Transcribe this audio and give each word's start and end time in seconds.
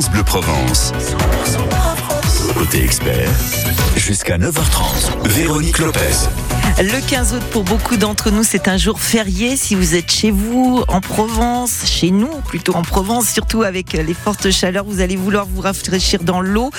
Bleu 0.00 0.24
Provence. 0.24 0.92
Côté 2.58 2.82
expert, 2.82 3.30
jusqu'à 3.94 4.38
9h30, 4.38 5.28
Véronique 5.28 5.78
Lopez. 5.78 6.43
Le 6.76 7.00
15 7.08 7.34
août, 7.34 7.42
pour 7.52 7.62
beaucoup 7.62 7.96
d'entre 7.96 8.32
nous, 8.32 8.42
c'est 8.42 8.66
un 8.66 8.76
jour 8.76 9.00
férié. 9.00 9.56
Si 9.56 9.76
vous 9.76 9.94
êtes 9.94 10.10
chez 10.10 10.32
vous, 10.32 10.82
en 10.88 11.00
Provence, 11.00 11.82
chez 11.84 12.10
nous, 12.10 12.28
plutôt 12.48 12.74
en 12.74 12.82
Provence, 12.82 13.28
surtout 13.28 13.62
avec 13.62 13.92
les 13.92 14.12
fortes 14.12 14.50
chaleurs, 14.50 14.84
vous 14.84 15.00
allez 15.00 15.14
vouloir 15.14 15.46
vous 15.46 15.60
rafraîchir 15.60 16.24
dans 16.24 16.40
l'eau, 16.40 16.72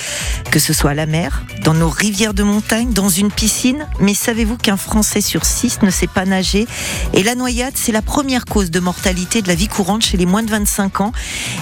que 0.50 0.58
ce 0.58 0.74
soit 0.74 0.90
à 0.90 0.94
la 0.94 1.06
mer, 1.06 1.42
dans 1.64 1.72
nos 1.72 1.88
rivières 1.88 2.34
de 2.34 2.42
montagne, 2.42 2.92
dans 2.92 3.08
une 3.08 3.30
piscine. 3.30 3.86
Mais 3.98 4.12
savez-vous 4.12 4.58
qu'un 4.58 4.76
Français 4.76 5.22
sur 5.22 5.46
six 5.46 5.80
ne 5.80 5.88
sait 5.88 6.06
pas 6.06 6.26
nager? 6.26 6.66
Et 7.14 7.22
la 7.22 7.34
noyade, 7.34 7.72
c'est 7.74 7.92
la 7.92 8.02
première 8.02 8.44
cause 8.44 8.70
de 8.70 8.80
mortalité 8.80 9.40
de 9.40 9.48
la 9.48 9.54
vie 9.54 9.68
courante 9.68 10.04
chez 10.04 10.18
les 10.18 10.26
moins 10.26 10.42
de 10.42 10.50
25 10.50 11.00
ans. 11.00 11.12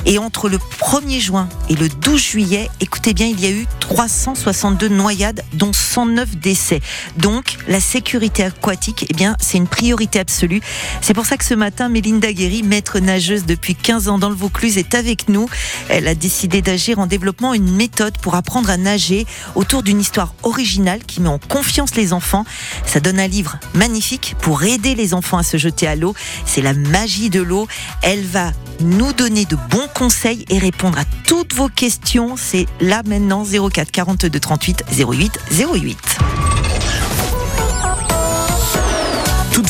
Et 0.06 0.18
entre 0.18 0.48
le 0.48 0.58
1er 0.58 1.20
juin 1.20 1.48
et 1.68 1.76
le 1.76 1.88
12 1.88 2.20
juillet, 2.20 2.68
écoutez 2.80 3.14
bien, 3.14 3.26
il 3.26 3.40
y 3.40 3.46
a 3.46 3.50
eu 3.50 3.66
362 3.78 4.88
noyades, 4.88 5.44
dont 5.52 5.72
109 5.72 6.36
décès. 6.36 6.80
Donc, 7.16 7.58
la 7.68 7.78
sécurité 7.78 8.23
aquatique, 8.38 9.06
eh 9.08 9.14
bien, 9.14 9.36
c'est 9.40 9.58
une 9.58 9.66
priorité 9.66 10.18
absolue. 10.18 10.60
C'est 11.00 11.14
pour 11.14 11.26
ça 11.26 11.36
que 11.36 11.44
ce 11.44 11.54
matin, 11.54 11.88
Mélinda 11.88 12.32
Guéry, 12.32 12.62
maître 12.62 12.98
nageuse 12.98 13.44
depuis 13.44 13.74
15 13.74 14.08
ans 14.08 14.18
dans 14.18 14.28
le 14.28 14.34
Vaucluse, 14.34 14.78
est 14.78 14.94
avec 14.94 15.28
nous. 15.28 15.48
Elle 15.88 16.08
a 16.08 16.14
décidé 16.14 16.62
d'agir 16.62 16.98
en 16.98 17.06
développant 17.06 17.54
une 17.54 17.70
méthode 17.70 18.16
pour 18.18 18.34
apprendre 18.34 18.70
à 18.70 18.76
nager 18.76 19.26
autour 19.54 19.82
d'une 19.82 20.00
histoire 20.00 20.34
originale 20.42 21.00
qui 21.06 21.20
met 21.20 21.28
en 21.28 21.38
confiance 21.38 21.94
les 21.94 22.12
enfants. 22.12 22.44
Ça 22.86 23.00
donne 23.00 23.20
un 23.20 23.28
livre 23.28 23.58
magnifique 23.74 24.34
pour 24.40 24.62
aider 24.62 24.94
les 24.94 25.14
enfants 25.14 25.38
à 25.38 25.42
se 25.42 25.56
jeter 25.56 25.86
à 25.86 25.96
l'eau. 25.96 26.14
C'est 26.46 26.62
la 26.62 26.72
magie 26.72 27.30
de 27.30 27.42
l'eau. 27.42 27.68
Elle 28.02 28.24
va 28.24 28.52
nous 28.80 29.12
donner 29.12 29.44
de 29.44 29.56
bons 29.70 29.88
conseils 29.94 30.44
et 30.48 30.58
répondre 30.58 30.98
à 30.98 31.04
toutes 31.26 31.54
vos 31.54 31.68
questions. 31.68 32.36
C'est 32.36 32.66
là 32.80 33.02
maintenant 33.06 33.44
04 33.44 33.90
42 33.90 34.40
38 34.40 34.84
08 34.98 35.38
08. 35.74 36.33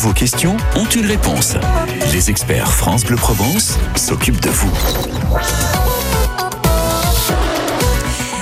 Vos 0.05 0.13
questions 0.13 0.55
ont 0.77 0.85
une 0.85 1.07
réponse. 1.07 1.55
Les 2.13 2.29
experts 2.29 2.71
France 2.71 3.05
Bleu 3.05 3.17
Provence 3.17 3.79
s'occupent 3.97 4.43
de 4.43 4.51
vous. 4.51 4.71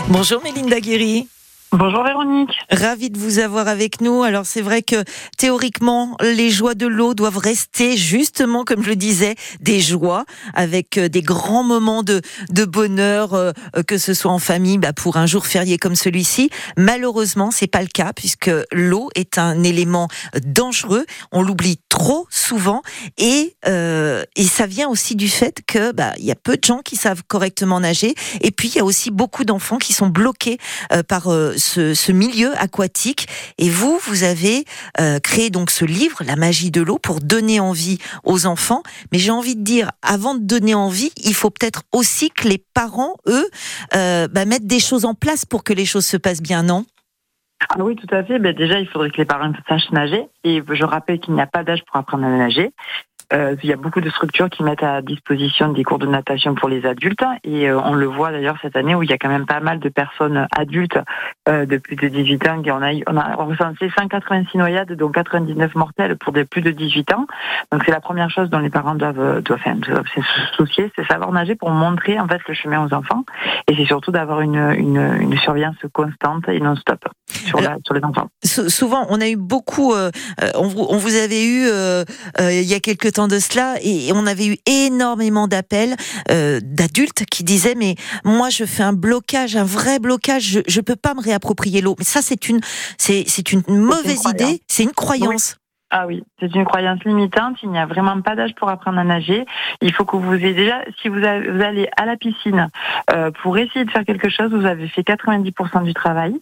Bonjour 0.09 0.43
Mélinda 0.43 0.81
Guéry. 0.81 1.29
Bonjour 1.75 2.05
Véronique. 2.05 2.51
Ravi 2.71 3.09
de 3.09 3.19
vous 3.19 3.39
avoir 3.39 3.67
avec 3.67 4.03
nous. 4.03 4.23
Alors 4.23 4.45
c'est 4.45 4.61
vrai 4.61 4.83
que 4.83 5.05
théoriquement, 5.39 6.19
les 6.21 6.51
joies 6.51 6.75
de 6.75 6.87
l'eau 6.87 7.15
doivent 7.15 7.39
rester 7.39 7.97
justement, 7.97 8.65
comme 8.65 8.83
je 8.83 8.91
le 8.91 8.97
disais, 8.97 9.37
des 9.61 9.81
joies 9.81 10.27
avec 10.53 10.99
euh, 10.99 11.09
des 11.09 11.23
grands 11.23 11.63
moments 11.63 12.03
de, 12.03 12.21
de 12.51 12.67
bonheur, 12.67 13.33
euh, 13.33 13.53
euh, 13.75 13.83
que 13.83 13.97
ce 13.97 14.13
soit 14.13 14.31
en 14.31 14.39
famille, 14.39 14.77
bah, 14.77 14.93
pour 14.93 15.17
un 15.17 15.25
jour 15.25 15.47
férié 15.47 15.79
comme 15.79 15.95
celui-ci. 15.95 16.51
Malheureusement, 16.77 17.51
c'est 17.51 17.69
pas 17.69 17.81
le 17.81 17.87
cas 17.87 18.13
puisque 18.13 18.51
l'eau 18.71 19.09
est 19.15 19.39
un 19.39 19.63
élément 19.63 20.09
dangereux. 20.45 21.07
On 21.33 21.41
l'oublie 21.41 21.81
trop 21.89 22.27
souvent 22.29 22.83
et 23.17 23.57
et 23.65 24.45
ça 24.45 24.67
vient 24.67 24.89
aussi 24.89 25.15
du 25.15 25.29
fait 25.29 25.61
que 25.67 25.93
bah 25.93 26.13
il 26.19 26.25
y 26.25 26.31
a 26.31 26.35
peu 26.35 26.57
de 26.57 26.65
gens 26.65 26.81
qui 26.81 26.97
savent 26.97 27.23
correctement 27.27 27.81
nager 27.81 28.15
et 28.41 28.51
puis 28.51 28.69
il 28.69 28.77
y 28.77 28.81
a 28.81 28.85
aussi 28.85 29.11
beaucoup 29.11 29.45
d'enfants 29.45 29.79
qui 29.79 29.93
sont 29.93 30.09
bloqués 30.09 30.59
par 31.09 31.29
ce, 31.63 32.13
milieu 32.13 32.53
aquatique. 32.59 33.29
Et 33.59 33.71
vous, 33.71 33.99
vous 34.05 34.25
avez 34.25 34.65
euh, 35.01 35.19
créé 35.19 35.51
donc 35.51 35.71
ce 35.71 35.85
livre, 35.85 36.23
La 36.27 36.37
magie 36.37 36.71
de 36.71 36.83
l'eau, 36.83 36.99
pour 36.99 37.21
donner 37.21 37.61
envie 37.61 37.99
aux 38.25 38.47
enfants. 38.47 38.83
Mais 39.13 39.19
j'ai 39.19 39.31
envie 39.31 39.57
de 39.57 39.63
dire, 39.63 39.91
avant 40.03 40.35
de 40.35 40.43
donner 40.43 40.75
envie, 40.75 41.13
il 41.25 41.35
faut 41.35 41.51
peut-être 41.51 41.83
aussi 41.93 42.31
que 42.31 42.49
les 42.49 42.63
parents, 42.75 43.17
eux, 43.27 43.49
euh, 43.95 44.29
bah, 44.29 44.45
mettent 44.45 44.67
des 44.67 44.81
choses 44.81 45.05
en 45.05 45.15
place 45.15 45.45
pour 45.45 45.65
que 45.65 45.73
les 45.73 45.85
choses 45.85 46.07
se 46.07 46.17
passent 46.17 46.43
bien, 46.43 46.63
non? 46.63 46.85
Ah 47.69 47.77
oui, 47.79 47.97
tout 47.97 48.13
à 48.15 48.25
fait. 48.25 48.39
Ben 48.39 48.55
déjà, 48.55 48.81
il 48.81 48.89
faudrait 48.89 49.11
que 49.11 49.19
les 49.19 49.25
parents 49.25 49.53
sachent 49.69 49.91
nager. 49.93 50.27
Et 50.45 50.63
je 50.69 50.85
rappelle 50.85 51.21
qu'il 51.21 51.35
n'y 51.35 51.41
a 51.41 51.47
pas 51.47 51.63
d'âge 51.63 51.85
pour 51.87 51.97
apprendre 51.97 52.25
à 52.25 52.31
nager. 52.31 52.73
Euh, 53.33 53.57
il 53.63 53.71
y 53.71 53.73
a 53.73 53.77
beaucoup 53.77 54.01
de 54.01 54.11
structures 54.11 54.51
qui 54.51 54.63
mettent 54.63 54.83
à 54.83 55.01
disposition 55.01 55.73
des 55.73 55.85
cours 55.85 55.99
de 55.99 56.07
natation 56.07 56.55
pour 56.55 56.69
les 56.69 56.85
adultes 56.85 57.25
et 57.45 57.71
euh, 57.71 57.81
on 57.83 57.95
le 57.95 58.07
voit 58.07 58.31
d'ailleurs 58.31 58.57
cette 58.61 58.77
année 58.77 58.95
où 58.95 59.03
il 59.03 59.11
y 59.11 59.13
a 59.13 59.19
quand 59.19 59.29
même 59.29 59.47
pas 59.47 59.61
mal 59.61 59.79
de 59.79 59.89
personnes 59.89 60.47
adultes 60.55 60.99
euh, 61.49 61.65
de 61.65 61.79
plus 61.79 61.97
de 61.97 62.09
18 62.09 62.49
ans. 62.49 62.63
On 62.67 62.83
a, 62.83 62.93
on 63.07 63.17
a 63.17 63.35
recensé 63.37 63.91
186 63.97 64.59
noyades, 64.59 64.93
dont 64.93 65.11
99 65.11 65.75
mortelles 65.77 66.17
pour 66.17 66.33
des 66.33 66.45
plus 66.45 66.61
de 66.61 66.71
18 66.71 67.13
ans. 67.15 67.27
Donc 67.71 67.83
c'est 67.87 67.91
la 67.91 68.01
première 68.01 68.31
chose 68.31 68.51
dont 68.51 68.59
les 68.59 68.71
parents 68.71 68.95
doivent, 68.95 69.41
doivent, 69.43 69.79
doivent 69.79 70.07
se 70.15 70.21
soucier, 70.57 70.93
c'est 70.95 71.07
savoir 71.07 71.33
nager 71.33 71.55
pour 71.55 71.71
montrer 71.71 72.21
en 72.21 72.29
fait 72.29 72.41
le 72.47 72.55
chemin 72.55 72.85
aux 72.85 72.93
enfants 72.93 73.25
et 73.67 73.75
c'est 73.77 73.87
surtout 73.87 74.11
d'avoir 74.11 74.43
une, 74.43 74.75
une, 74.77 75.19
une, 75.21 75.39
surveillance 75.39 75.77
constante 75.93 76.49
et 76.49 76.61
non-stop 76.61 77.09
sur, 77.27 77.59
sur, 77.85 77.95
les 77.95 78.05
enfants. 78.05 78.29
Souvent, 78.45 79.07
on 79.09 79.21
a 79.21 79.29
eu 79.29 79.37
beaucoup, 79.37 79.95
on, 80.55 80.67
vous, 80.67 80.87
on 80.89 80.97
vous 80.99 81.17
avait 81.17 81.45
eu 81.45 81.67
il 82.41 82.69
y 82.69 82.75
a 82.75 82.81
quelques 82.81 83.13
temps 83.13 83.22
de 83.29 83.39
cela 83.39 83.77
et 83.83 84.13
on 84.13 84.27
avait 84.27 84.47
eu 84.47 84.57
énormément 84.67 85.49
d'appels 85.49 85.97
euh, 86.31 86.61
d'adultes 86.63 87.25
qui 87.31 87.45
disaient 87.45 87.75
mais 87.77 87.97
moi 88.25 88.51
je 88.51 88.65
fais 88.65 88.83
un 88.83 88.93
blocage, 88.93 89.57
un 89.57 89.65
vrai 89.65 89.99
blocage, 89.99 90.43
je 90.43 90.61
je 90.67 90.81
peux 90.81 90.97
pas 90.97 91.15
me 91.15 91.21
réapproprier 91.21 91.81
l'eau. 91.81 91.95
Mais 91.99 92.05
ça 92.05 92.23
c'est 92.23 92.49
une 92.49 92.61
c'est 92.99 93.25
c'est 93.27 93.53
une 93.53 93.63
mauvaise 93.69 94.23
idée, 94.27 94.63
c'est 94.69 94.83
une 94.83 94.93
croyance. 94.93 95.57
Ah 95.95 96.07
oui, 96.07 96.25
c'est 96.41 96.55
une 96.55 96.65
croyance 96.65 97.05
limitante. 97.05 97.59
Il 97.63 97.69
n'y 97.69 97.79
a 97.79 97.85
vraiment 97.85 98.19
pas 98.23 98.35
d'âge 98.35 98.55
pour 98.55 98.71
apprendre 98.71 98.99
à 98.99 99.05
nager. 99.05 99.45
Il 99.83 99.93
faut 99.93 100.07
que 100.07 100.17
vous 100.17 100.35
ayez 100.35 100.55
déjà, 100.55 100.81
si 101.03 101.09
vous, 101.09 101.23
allez 101.23 101.87
à 101.99 102.07
la 102.07 102.17
piscine 102.17 102.69
euh, 103.13 103.31
pour 103.43 103.59
essayer 103.59 103.85
de 103.85 103.91
faire 103.91 104.07
quelque 104.07 104.31
chose, 104.31 104.55
vous 104.55 104.65
avez 104.65 104.89
fait 104.89 105.03
90% 105.03 105.85
du 105.85 105.93
travail. 105.93 106.35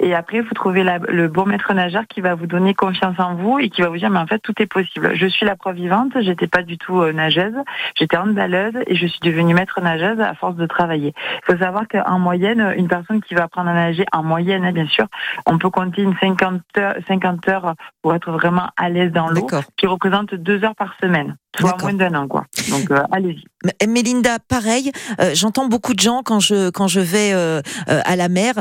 Et 0.00 0.14
après, 0.14 0.40
vous 0.40 0.54
trouvez 0.54 0.84
le 0.84 1.28
bon 1.28 1.46
maître 1.46 1.72
nageur 1.74 2.04
qui 2.08 2.20
va 2.20 2.34
vous 2.34 2.46
donner 2.46 2.74
confiance 2.74 3.18
en 3.18 3.34
vous 3.34 3.58
et 3.58 3.68
qui 3.68 3.82
va 3.82 3.88
vous 3.88 3.98
dire, 3.98 4.10
mais 4.10 4.18
en 4.18 4.26
fait, 4.26 4.38
tout 4.38 4.54
est 4.60 4.66
possible. 4.66 5.12
Je 5.14 5.26
suis 5.26 5.46
la 5.46 5.56
preuve 5.56 5.76
vivante, 5.76 6.12
j'étais 6.20 6.46
pas 6.46 6.62
du 6.62 6.78
tout 6.78 7.00
euh, 7.00 7.12
nageuse, 7.12 7.54
j'étais 7.98 8.16
handballeuse 8.16 8.74
et 8.86 8.96
je 8.96 9.06
suis 9.06 9.20
devenue 9.20 9.54
maître 9.54 9.80
nageuse 9.80 10.20
à 10.20 10.34
force 10.34 10.56
de 10.56 10.66
travailler. 10.66 11.14
Il 11.16 11.52
faut 11.52 11.58
savoir 11.58 11.86
qu'en 11.88 12.18
moyenne, 12.18 12.74
une 12.76 12.88
personne 12.88 13.20
qui 13.20 13.34
va 13.34 13.44
apprendre 13.44 13.70
à 13.70 13.74
nager, 13.74 14.04
en 14.12 14.22
moyenne, 14.22 14.64
hein, 14.64 14.72
bien 14.72 14.86
sûr, 14.86 15.06
on 15.46 15.58
peut 15.58 15.70
compter 15.70 16.02
une 16.02 16.16
50 16.18 16.60
heures, 16.78 16.94
50 17.08 17.48
heures 17.48 17.74
pour 18.02 18.14
être 18.14 18.30
vraiment 18.30 18.68
à 18.76 18.88
l'aise 18.88 19.12
dans 19.12 19.28
l'eau, 19.28 19.46
qui 19.76 19.86
représente 19.86 20.34
deux 20.34 20.64
heures 20.64 20.76
par 20.76 20.94
semaine 21.00 21.36
soit 21.58 21.76
moins 21.82 21.92
d'un 21.92 22.14
an, 22.14 22.28
quoi. 22.28 22.44
Donc, 22.70 22.90
euh, 22.92 23.02
allez-y. 23.10 23.44
Mélinda, 23.86 24.38
pareil, 24.38 24.92
euh, 25.20 25.32
j'entends 25.34 25.66
beaucoup 25.66 25.94
de 25.94 26.00
gens 26.00 26.22
quand 26.22 26.38
je 26.38 26.70
quand 26.70 26.86
je 26.86 27.00
vais 27.00 27.32
à 27.32 28.16
la 28.16 28.28
mer 28.28 28.54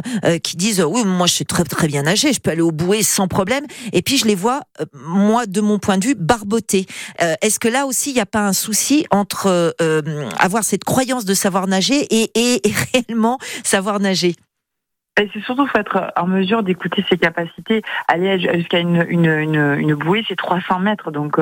qui 0.43 0.57
disent 0.57 0.81
oui, 0.81 1.03
moi 1.09 1.27
je 1.27 1.33
sais 1.33 1.45
très 1.45 1.63
très 1.63 1.87
bien 1.87 2.03
nager, 2.03 2.33
je 2.33 2.39
peux 2.39 2.51
aller 2.51 2.61
au 2.61 2.71
bouée 2.71 3.03
sans 3.03 3.27
problème. 3.27 3.65
Et 3.93 4.01
puis 4.01 4.17
je 4.17 4.25
les 4.25 4.35
vois, 4.35 4.61
moi 4.93 5.45
de 5.45 5.61
mon 5.61 5.79
point 5.79 5.97
de 5.97 6.05
vue, 6.05 6.15
barboter. 6.15 6.85
Est-ce 7.41 7.59
que 7.59 7.67
là 7.67 7.85
aussi 7.85 8.11
il 8.11 8.15
n'y 8.15 8.19
a 8.19 8.25
pas 8.25 8.45
un 8.45 8.53
souci 8.53 9.05
entre 9.11 9.75
avoir 10.37 10.63
cette 10.63 10.83
croyance 10.83 11.25
de 11.25 11.33
savoir 11.33 11.67
nager 11.67 11.99
et, 12.09 12.31
et 12.35 12.61
réellement 12.93 13.37
savoir 13.63 13.99
nager? 13.99 14.35
C'est 15.33 15.41
surtout 15.41 15.67
faut 15.67 15.77
être 15.77 16.11
en 16.15 16.27
mesure 16.27 16.63
d'écouter 16.63 17.03
ses 17.09 17.17
capacités. 17.17 17.81
Aller 18.07 18.39
jusqu'à 18.39 18.79
une, 18.79 19.05
une, 19.09 19.25
une, 19.25 19.93
bouée, 19.95 20.23
c'est 20.27 20.35
300 20.35 20.79
mètres. 20.79 21.11
Donc, 21.11 21.37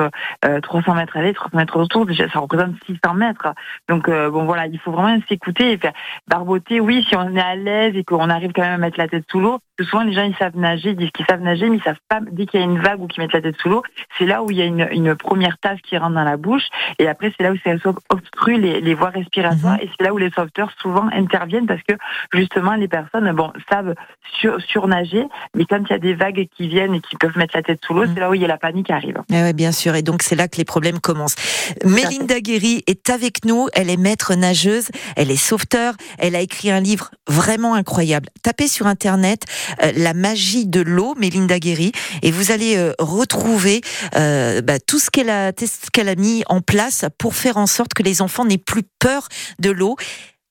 300 0.62 0.92
euh, 0.92 0.94
mètres 0.94 1.16
aller, 1.16 1.32
300 1.32 1.56
mètres 1.56 1.78
autour, 1.78 2.06
déjà, 2.06 2.28
ça 2.30 2.40
représente 2.40 2.74
600 2.86 3.14
mètres. 3.14 3.48
Donc, 3.88 4.08
euh, 4.08 4.30
bon, 4.30 4.44
voilà, 4.44 4.66
il 4.66 4.78
faut 4.78 4.92
vraiment 4.92 5.18
s'écouter 5.28 5.72
et 5.72 5.78
faire 5.78 5.92
barboter. 6.26 6.80
Oui, 6.80 7.04
si 7.08 7.16
on 7.16 7.36
est 7.36 7.40
à 7.40 7.54
l'aise 7.54 7.94
et 7.96 8.04
qu'on 8.04 8.30
arrive 8.30 8.52
quand 8.52 8.62
même 8.62 8.74
à 8.74 8.78
mettre 8.78 8.98
la 8.98 9.08
tête 9.08 9.24
sous 9.30 9.40
l'eau, 9.40 9.58
souvent 9.84 10.02
les 10.02 10.12
gens 10.12 10.22
ils 10.22 10.36
savent 10.36 10.56
nager, 10.56 10.90
ils 10.90 10.96
disent 10.96 11.10
qu'ils 11.10 11.26
savent 11.26 11.40
nager, 11.40 11.68
mais 11.68 11.76
ils 11.76 11.82
savent 11.82 12.00
pas 12.08 12.20
dès 12.20 12.46
qu'il 12.46 12.60
y 12.60 12.62
a 12.62 12.66
une 12.66 12.80
vague 12.80 13.00
ou 13.00 13.06
qu'ils 13.06 13.22
mettent 13.22 13.32
la 13.32 13.42
tête 13.42 13.56
sous 13.58 13.68
l'eau. 13.68 13.82
C'est 14.18 14.26
là 14.26 14.42
où 14.42 14.50
il 14.50 14.56
y 14.56 14.62
a 14.62 14.64
une, 14.64 14.88
une, 14.90 15.14
première 15.14 15.58
tasse 15.58 15.80
qui 15.82 15.96
rentre 15.96 16.14
dans 16.14 16.24
la 16.24 16.36
bouche, 16.36 16.64
et 16.98 17.08
après 17.08 17.32
c'est 17.36 17.44
là 17.44 17.52
où 17.52 17.56
ça 17.58 17.70
obstrue 18.08 18.58
les, 18.58 18.80
les 18.80 18.94
voies 18.94 19.10
respiratoires, 19.10 19.74
mhm. 19.74 19.82
et 19.82 19.90
c'est 19.96 20.04
là 20.04 20.12
où 20.12 20.18
les 20.18 20.30
sauveteurs 20.30 20.72
souvent 20.80 21.08
interviennent 21.12 21.66
parce 21.66 21.82
que 21.82 21.94
justement 22.32 22.74
les 22.74 22.88
personnes 22.88 23.30
bon 23.32 23.52
savent 23.70 23.94
sur, 24.40 24.60
surnager, 24.60 25.24
mais 25.54 25.64
quand 25.64 25.78
il 25.78 25.90
y 25.90 25.94
a 25.94 25.98
des 25.98 26.14
vagues 26.14 26.46
qui 26.56 26.68
viennent 26.68 26.94
et 26.94 27.00
qui 27.00 27.16
peuvent 27.16 27.36
mettre 27.36 27.56
la 27.56 27.62
tête 27.62 27.80
sous 27.84 27.94
l'eau, 27.94 28.04
mhm. 28.06 28.12
c'est 28.14 28.20
là 28.20 28.30
où 28.30 28.34
il 28.34 28.42
y 28.42 28.44
a 28.44 28.48
la 28.48 28.58
panique 28.58 28.86
qui 28.86 28.92
arrive. 28.92 29.20
Eh 29.32 29.42
oui, 29.42 29.52
bien 29.52 29.72
sûr, 29.72 29.94
et 29.94 30.02
donc 30.02 30.22
c'est 30.22 30.36
là 30.36 30.48
que 30.48 30.56
les 30.56 30.64
problèmes 30.64 31.00
commencent. 31.00 31.36
Mélinda 31.84 32.40
Guéry 32.40 32.82
est 32.86 33.10
avec 33.10 33.44
nous, 33.44 33.68
elle 33.72 33.90
est 33.90 33.96
maître 33.96 34.34
nageuse, 34.34 34.88
elle 35.16 35.30
est 35.30 35.36
sauveteur, 35.36 35.94
elle 36.18 36.36
a 36.36 36.40
écrit 36.40 36.70
un 36.70 36.80
livre 36.80 37.10
vraiment 37.26 37.74
incroyable. 37.74 38.28
Tapez 38.42 38.68
sur 38.68 38.86
internet 38.86 39.42
euh, 39.82 39.92
la 39.96 40.14
magie 40.14 40.66
de 40.66 40.80
l'eau, 40.80 41.14
Mélinda 41.16 41.58
Guéry, 41.58 41.92
et 42.22 42.30
vous 42.30 42.52
allez 42.52 42.76
euh, 42.76 42.92
retrouver 42.98 43.80
euh, 44.16 44.60
bah, 44.62 44.78
tout 44.78 44.98
ce 44.98 45.10
qu'elle 45.10 45.30
a, 45.30 45.52
qu'elle 45.92 46.08
a 46.08 46.14
mis 46.14 46.42
en 46.46 46.60
place 46.60 47.04
pour 47.18 47.34
faire 47.34 47.56
en 47.56 47.66
sorte 47.66 47.94
que 47.94 48.02
les 48.02 48.22
enfants 48.22 48.44
n'aient 48.44 48.58
plus 48.58 48.82
peur 48.98 49.28
de 49.58 49.70
l'eau. 49.70 49.96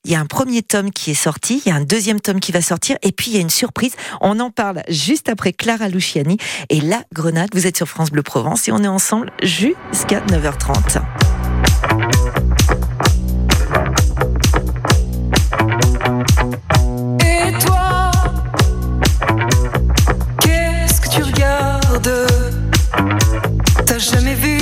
Il 0.08 0.14
y 0.14 0.16
a 0.16 0.22
un 0.22 0.26
premier 0.26 0.62
tome 0.62 0.92
qui 0.92 1.12
est 1.12 1.16
sorti, 1.16 1.62
il 1.66 1.70
y 1.70 1.72
a 1.74 1.76
un 1.76 1.84
deuxième 1.84 2.22
tome 2.22 2.40
qui 2.40 2.54
va 2.54 2.62
sortir, 2.62 2.96
et 3.04 3.12
puis 3.12 3.32
il 3.32 3.34
y 3.36 3.38
a 3.38 3.42
une 3.42 3.50
surprise. 3.50 3.92
On 4.22 4.40
en 4.40 4.52
parle 4.52 4.82
juste 4.88 5.28
après 5.28 5.52
Clara 5.52 5.90
Luciani 5.90 6.38
et 6.70 6.80
La 6.80 7.04
Grenade. 7.14 7.50
Vous 7.54 7.68
êtes 7.68 7.76
sur 7.76 7.90
France 7.90 8.10
Bleu 8.10 8.24
Provence 8.24 8.70
et 8.70 8.72
on 8.72 8.82
est 8.84 8.88
ensemble 8.88 9.32
jusqu'à 9.44 10.22
9h30. 10.22 11.02
jamais 24.00 24.36
vu 24.36 24.57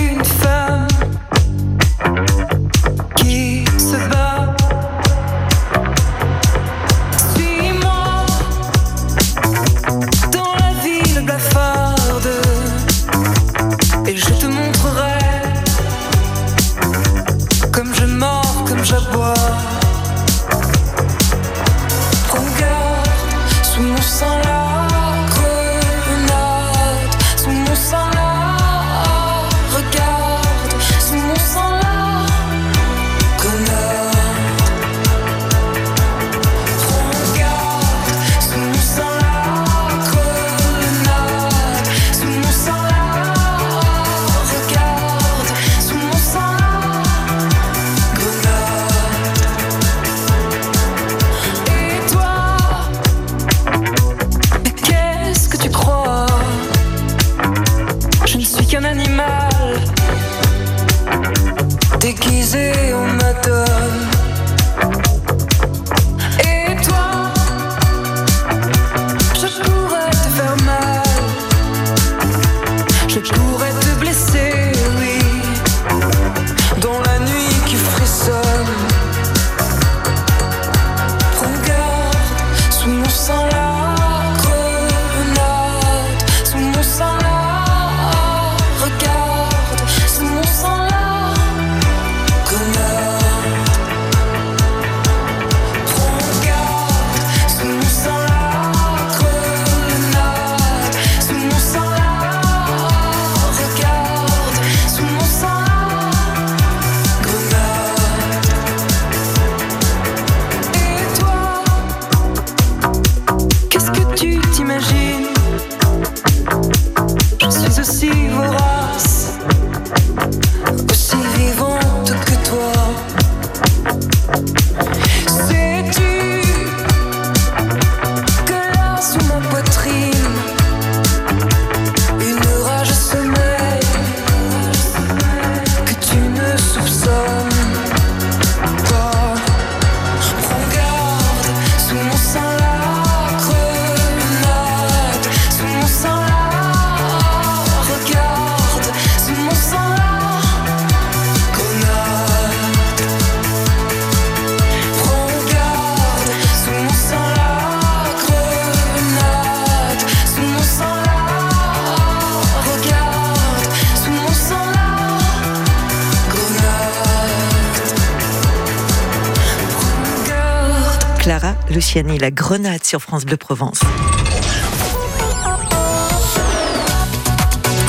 La 171.98 172.30
grenade 172.30 172.84
sur 172.84 173.02
France 173.02 173.24
Bleu 173.24 173.38
Provence. 173.38 173.80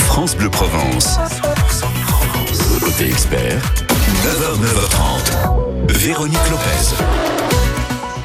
France 0.07 0.37
Bleu 0.37 0.49
Provence. 0.49 1.19
Côté 2.81 3.09
expert, 3.09 3.61
9h, 4.25 4.61
9h30. 4.63 5.93
Véronique 5.93 6.39
Lopez. 6.51 7.46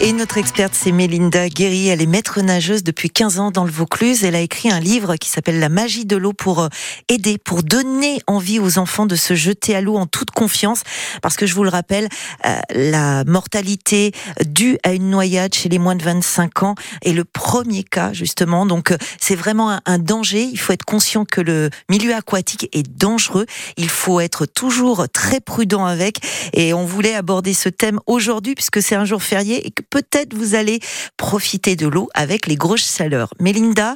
Et 0.04 0.14
notre 0.14 0.40
experte, 0.40 0.74
c'est 0.74 0.92
Mélinda 0.92 1.48
Guéry. 1.48 1.90
Elle 1.90 2.02
est 2.02 2.08
maître 2.08 2.42
nageuse 2.42 2.84
depuis 2.84 3.12
15 3.12 3.38
ans 3.38 3.52
dans 3.52 3.66
le 3.66 3.70
Vaucluse. 3.70 4.24
Elle 4.24 4.36
a 4.36 4.40
écrit 4.40 4.72
un 4.72 4.80
livre 4.80 5.16
qui 5.16 5.30
s'appelle 5.30 5.60
La 5.60 5.70
magie 5.70 6.08
de 6.08 6.16
l'eau 6.18 6.34
pour 6.34 6.62
euh, 6.62 6.70
aider, 7.08 7.38
pour 7.38 7.62
donner 7.62 8.20
envie 8.26 8.58
aux 8.58 8.80
enfants 8.80 9.06
de 9.06 9.16
se 9.16 9.36
jeter 9.36 9.76
à 9.76 9.82
l'eau 9.82 9.98
en 9.98 10.08
toute 10.08 10.32
confiance. 10.32 10.82
Parce 11.22 11.36
que 11.36 11.46
je 11.46 11.54
vous 11.54 11.64
le 11.64 11.70
rappelle, 11.70 12.10
euh, 12.48 12.60
la 12.72 13.24
mortalité 13.26 14.12
due 14.44 14.80
à 14.82 14.94
une 14.94 15.12
noyade 15.12 15.54
chez 15.54 15.70
les 15.70 15.78
moins 15.78 15.96
de 15.96 16.02
25 16.02 16.64
ans 16.64 16.76
est 17.04 17.14
le 17.14 17.24
premier 17.24 17.84
cas, 17.84 18.12
justement. 18.12 18.66
Donc, 18.66 18.90
euh, 18.90 18.98
c'est 19.20 19.36
vraiment 19.36 19.80
un, 19.86 20.00
danger. 20.00 20.50
Il 20.52 20.58
faut 20.58 20.74
être 20.74 20.84
conscient 20.84 21.26
que 21.26 21.42
le 21.42 21.70
milieu 21.92 22.16
aquatique 22.16 22.68
est 22.74 22.90
dangereux. 22.90 23.46
Il 23.78 23.90
faut 23.90 24.20
être 24.20 24.48
toujours 24.48 25.06
très 25.14 25.42
prudent 25.42 25.86
avec. 25.86 26.18
Et 26.54 26.74
on 26.74 26.86
voulait 26.86 27.14
aborder 27.14 27.54
ce 27.54 27.70
thème 27.70 28.00
aujourd'hui 28.08 28.56
puisque 28.56 28.82
c'est 28.82 28.96
un 28.96 29.06
jour 29.06 29.22
férié 29.22 29.72
peut-être 29.92 30.34
vous 30.34 30.56
allez 30.56 30.80
profiter 31.18 31.76
de 31.76 31.86
l'eau 31.86 32.10
avec 32.16 32.48
les 32.48 32.56
grosses 32.56 32.98
chaleurs. 32.98 33.32
Mélinda, 33.40 33.96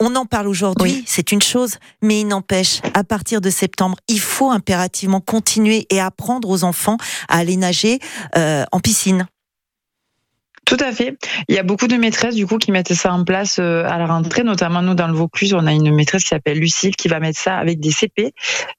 on 0.00 0.16
en 0.16 0.26
parle 0.26 0.48
aujourd'hui, 0.48 1.04
c'est 1.06 1.30
une 1.30 1.40
chose, 1.42 1.76
mais 2.02 2.20
il 2.20 2.26
n'empêche, 2.26 2.80
à 2.94 3.04
partir 3.04 3.40
de 3.40 3.50
septembre, 3.50 3.96
il 4.08 4.18
faut 4.18 4.50
impérativement 4.50 5.20
continuer 5.20 5.86
et 5.90 6.00
apprendre 6.00 6.48
aux 6.48 6.64
enfants 6.64 6.96
à 7.28 7.38
aller 7.38 7.56
nager 7.56 8.00
euh, 8.36 8.64
en 8.72 8.80
piscine. 8.80 9.26
Tout 10.64 10.76
à 10.80 10.92
fait. 10.92 11.16
Il 11.48 11.54
y 11.54 11.58
a 11.58 11.62
beaucoup 11.62 11.86
de 11.86 11.96
maîtresses 11.96 12.34
du 12.34 12.46
coup 12.46 12.58
qui 12.58 12.72
mettent 12.72 12.94
ça 12.94 13.12
en 13.12 13.24
place 13.24 13.58
euh, 13.58 13.84
à 13.84 13.98
la 13.98 14.06
rentrée, 14.06 14.42
notamment 14.42 14.82
nous 14.82 14.94
dans 14.94 15.08
le 15.08 15.12
Vaucluse, 15.12 15.52
on 15.54 15.66
a 15.66 15.72
une 15.72 15.94
maîtresse 15.94 16.22
qui 16.22 16.28
s'appelle 16.28 16.58
Lucille 16.58 16.96
qui 16.96 17.08
va 17.08 17.20
mettre 17.20 17.38
ça 17.38 17.56
avec 17.56 17.80
des 17.80 17.90
CP. 17.90 18.32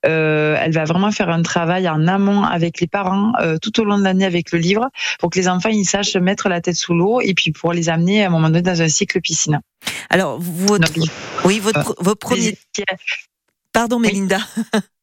Euh, 0.05 0.57
elle 0.59 0.71
va 0.71 0.85
vraiment 0.85 1.11
faire 1.11 1.29
un 1.29 1.41
travail 1.41 1.87
en 1.87 2.07
amont 2.07 2.43
avec 2.43 2.79
les 2.79 2.87
parents 2.87 3.33
euh, 3.41 3.57
tout 3.61 3.79
au 3.79 3.83
long 3.83 3.97
de 3.97 4.03
l'année 4.03 4.25
avec 4.25 4.51
le 4.51 4.59
livre 4.59 4.89
pour 5.19 5.29
que 5.29 5.37
les 5.37 5.47
enfants 5.47 5.69
ils 5.69 5.85
sachent 5.85 6.15
mettre 6.15 6.49
la 6.49 6.61
tête 6.61 6.75
sous 6.75 6.93
l'eau 6.93 7.21
et 7.21 7.33
puis 7.33 7.51
pour 7.51 7.73
les 7.73 7.89
amener 7.89 8.23
à 8.23 8.27
un 8.27 8.29
moment 8.29 8.47
donné 8.47 8.61
dans 8.61 8.81
un 8.81 8.89
cycle 8.89 9.21
piscine. 9.21 9.59
Alors 10.09 10.39
votre, 10.39 10.91
oui 11.43 11.59
votre, 11.59 11.95
vos 11.99 12.15
premiers. 12.15 12.57
Pardon 13.71 13.99
Mélinda. 13.99 14.39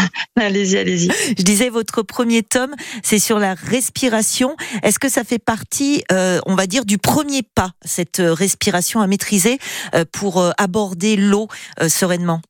allez-y, 0.36 0.78
allez-y. 0.78 1.10
Je 1.38 1.42
disais, 1.42 1.68
votre 1.68 2.02
premier 2.02 2.42
tome, 2.42 2.74
c'est 3.02 3.18
sur 3.18 3.38
la 3.38 3.54
respiration. 3.54 4.56
Est-ce 4.82 4.98
que 4.98 5.08
ça 5.08 5.24
fait 5.24 5.38
partie, 5.38 6.04
euh, 6.12 6.40
on 6.46 6.54
va 6.54 6.66
dire, 6.66 6.84
du 6.84 6.98
premier 6.98 7.42
pas, 7.42 7.72
cette 7.84 8.20
euh, 8.20 8.32
respiration 8.32 9.00
à 9.00 9.06
maîtriser 9.06 9.58
euh, 9.94 10.04
pour 10.10 10.42
aborder 10.58 11.16
l'eau 11.16 11.48
sereinement? 11.88 12.40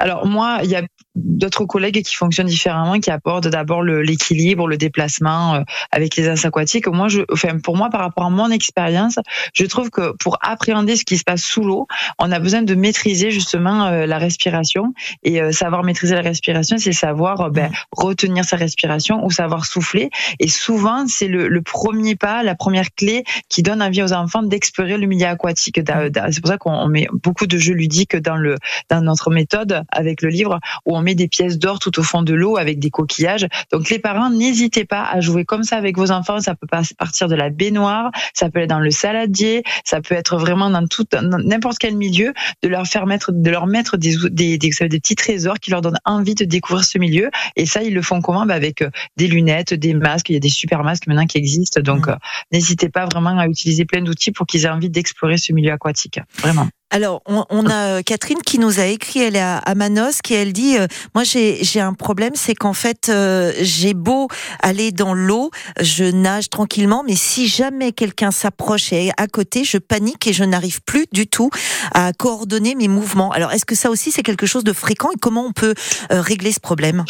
Alors 0.00 0.26
moi, 0.26 0.60
il 0.64 0.70
y 0.70 0.76
a 0.76 0.82
d'autres 1.14 1.66
collègues 1.66 2.02
qui 2.02 2.14
fonctionnent 2.14 2.46
différemment, 2.46 2.98
qui 3.00 3.10
apportent 3.10 3.48
d'abord 3.48 3.82
l'équilibre, 3.82 4.66
le, 4.66 4.78
déplacement 4.78 5.56
euh, 5.56 5.60
avec 5.90 6.16
les 6.16 6.28
as 6.28 6.46
aquatiques. 6.46 6.86
Moi, 6.86 7.08
je, 7.08 7.20
enfin, 7.30 7.58
pour 7.58 7.76
moi, 7.76 7.90
par 7.90 8.00
rapport 8.00 8.24
à 8.24 8.30
mon 8.30 8.50
expérience, 8.50 9.18
je 9.52 9.66
trouve 9.66 9.90
que 9.90 10.12
pour 10.16 10.38
appréhender 10.40 10.96
ce 10.96 11.04
qui 11.04 11.18
se 11.18 11.24
passe 11.24 11.42
sous 11.42 11.62
l'eau, 11.62 11.86
on 12.18 12.32
a 12.32 12.38
besoin 12.38 12.62
de 12.62 12.74
maîtriser 12.74 13.30
justement 13.30 13.86
euh, 13.86 14.06
la 14.06 14.16
respiration. 14.16 14.94
Et 15.22 15.42
euh, 15.42 15.52
savoir 15.52 15.84
maîtriser 15.84 16.14
la 16.14 16.22
respiration, 16.22 16.78
c'est 16.78 16.92
savoir 16.92 17.50
ben, 17.50 17.70
retenir 17.92 18.44
sa 18.46 18.56
respiration 18.56 19.22
ou 19.24 19.30
savoir 19.30 19.66
souffler. 19.66 20.08
Et 20.38 20.48
souvent, 20.48 21.06
c'est 21.06 21.28
le, 21.28 21.48
le, 21.48 21.60
premier 21.60 22.16
pas, 22.16 22.42
la 22.42 22.54
première 22.54 22.90
clé 22.94 23.24
qui 23.50 23.62
donne 23.62 23.82
envie 23.82 24.02
aux 24.02 24.14
enfants 24.14 24.42
d'explorer 24.42 24.96
le 24.96 25.06
milieu 25.06 25.26
aquatique. 25.26 25.80
C'est 25.84 26.40
pour 26.40 26.48
ça 26.48 26.56
qu'on 26.56 26.86
met 26.86 27.06
beaucoup 27.12 27.46
de 27.46 27.58
jeux 27.58 27.74
ludiques 27.74 28.16
dans 28.16 28.36
le 28.36 28.56
dans 28.88 29.02
notre 29.02 29.30
méthode 29.30 29.84
avec 29.92 30.22
le 30.22 30.28
livre 30.28 30.58
où 30.86 30.96
on 30.96 31.02
met 31.02 31.14
des 31.14 31.28
pièces 31.28 31.58
d'or 31.58 31.78
tout 31.78 31.98
au 31.98 32.02
fond 32.02 32.22
de 32.22 32.34
l'eau 32.34 32.56
avec 32.56 32.78
des 32.78 32.90
coquillages. 32.90 33.46
Donc 33.72 33.90
les 33.90 33.98
parents, 33.98 34.30
n'hésitez 34.30 34.84
pas 34.84 35.04
à 35.04 35.20
jouer 35.20 35.44
comme 35.44 35.62
ça 35.62 35.76
avec 35.76 35.96
vos 35.96 36.10
enfants. 36.10 36.40
Ça 36.40 36.54
peut 36.54 36.66
partir 36.66 37.28
de 37.28 37.34
la 37.34 37.50
baignoire, 37.50 38.10
ça 38.34 38.50
peut 38.50 38.60
être 38.60 38.70
dans 38.70 38.80
le 38.80 38.90
saladier, 38.90 39.62
ça 39.84 40.00
peut 40.00 40.14
être 40.14 40.36
vraiment 40.36 40.70
dans 40.70 40.86
tout 40.86 41.06
n'importe 41.22 41.78
quel 41.78 41.96
milieu, 41.96 42.32
de 42.62 42.68
leur 42.68 42.86
faire 42.86 43.06
mettre, 43.06 43.32
de 43.32 43.50
leur 43.50 43.66
mettre 43.66 43.96
des, 43.96 44.16
des, 44.30 44.58
des, 44.58 44.70
des, 44.88 45.00
petits 45.00 45.16
trésors 45.16 45.58
qui 45.58 45.70
leur 45.70 45.80
donnent 45.80 45.98
envie 46.04 46.34
de 46.34 46.44
découvrir 46.44 46.84
ce 46.84 46.98
milieu. 46.98 47.30
Et 47.56 47.66
ça, 47.66 47.82
ils 47.82 47.94
le 47.94 48.02
font 48.02 48.20
comment? 48.20 48.46
Bah 48.46 48.54
Avec 48.54 48.82
euh, 48.82 48.90
des 49.16 49.26
lunettes, 49.26 49.74
des 49.74 49.94
masques. 49.94 50.30
Il 50.30 50.34
y 50.34 50.36
a 50.36 50.40
des 50.40 50.48
super 50.48 50.84
masques 50.84 51.06
maintenant 51.06 51.26
qui 51.26 51.38
existent. 51.38 51.80
Donc 51.80 52.06
mmh. 52.06 52.10
euh, 52.10 52.16
n'hésitez 52.52 52.88
pas 52.88 53.06
vraiment 53.06 53.38
à 53.38 53.46
utiliser 53.46 53.84
plein 53.84 54.02
d'outils 54.02 54.32
pour 54.32 54.46
qu'ils 54.46 54.64
aient 54.64 54.70
envie 54.70 54.90
d'explorer 54.90 55.36
ce 55.36 55.52
milieu 55.52 55.72
aquatique. 55.72 56.20
Vraiment. 56.38 56.68
Alors, 56.92 57.22
on, 57.26 57.66
a 57.66 57.98
euh, 57.98 58.02
Catherine 58.02 58.40
qui 58.44 58.58
nous 58.58 58.80
a 58.80 58.86
écrit, 58.86 59.20
elle 59.20 59.36
est 59.36 59.40
à, 59.40 59.74
Manos, 59.76 60.22
qui 60.22 60.34
elle 60.34 60.52
dit, 60.52 60.76
euh, 60.76 60.88
moi 61.14 61.22
j'ai 61.22 61.80
un 61.80 61.94
problème, 61.94 62.32
c'est 62.34 62.56
qu'en 62.56 62.72
fait 62.72 63.08
euh, 63.08 63.52
j'ai 63.60 63.94
beau 63.94 64.26
aller 64.60 64.90
dans 64.90 65.14
l'eau, 65.14 65.52
je 65.80 66.04
nage 66.04 66.50
tranquillement, 66.50 67.04
mais 67.06 67.14
si 67.14 67.46
jamais 67.46 67.92
quelqu'un 67.92 68.32
s'approche 68.32 68.92
et 68.92 69.06
est 69.06 69.12
à 69.16 69.28
côté, 69.28 69.62
je 69.62 69.78
panique 69.78 70.26
et 70.26 70.32
je 70.32 70.42
n'arrive 70.42 70.82
plus 70.82 71.06
du 71.12 71.28
tout 71.28 71.50
à 71.94 72.12
coordonner 72.12 72.74
mes 72.74 72.88
mouvements. 72.88 73.30
Alors, 73.30 73.52
est-ce 73.52 73.64
que 73.64 73.76
ça 73.76 73.88
aussi 73.88 74.10
c'est 74.10 74.24
quelque 74.24 74.46
chose 74.46 74.64
de 74.64 74.72
fréquent 74.72 75.10
et 75.12 75.18
comment 75.20 75.44
on 75.44 75.52
peut 75.52 75.74
régler 76.10 76.50
ce 76.50 76.60
problème? 76.60 77.04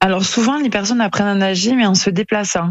Alors 0.00 0.26
souvent, 0.26 0.58
les 0.58 0.68
personnes 0.68 1.00
apprennent 1.00 1.26
à 1.26 1.34
nager, 1.34 1.74
mais 1.74 1.86
en 1.86 1.94
se 1.94 2.10
déplaçant. 2.10 2.68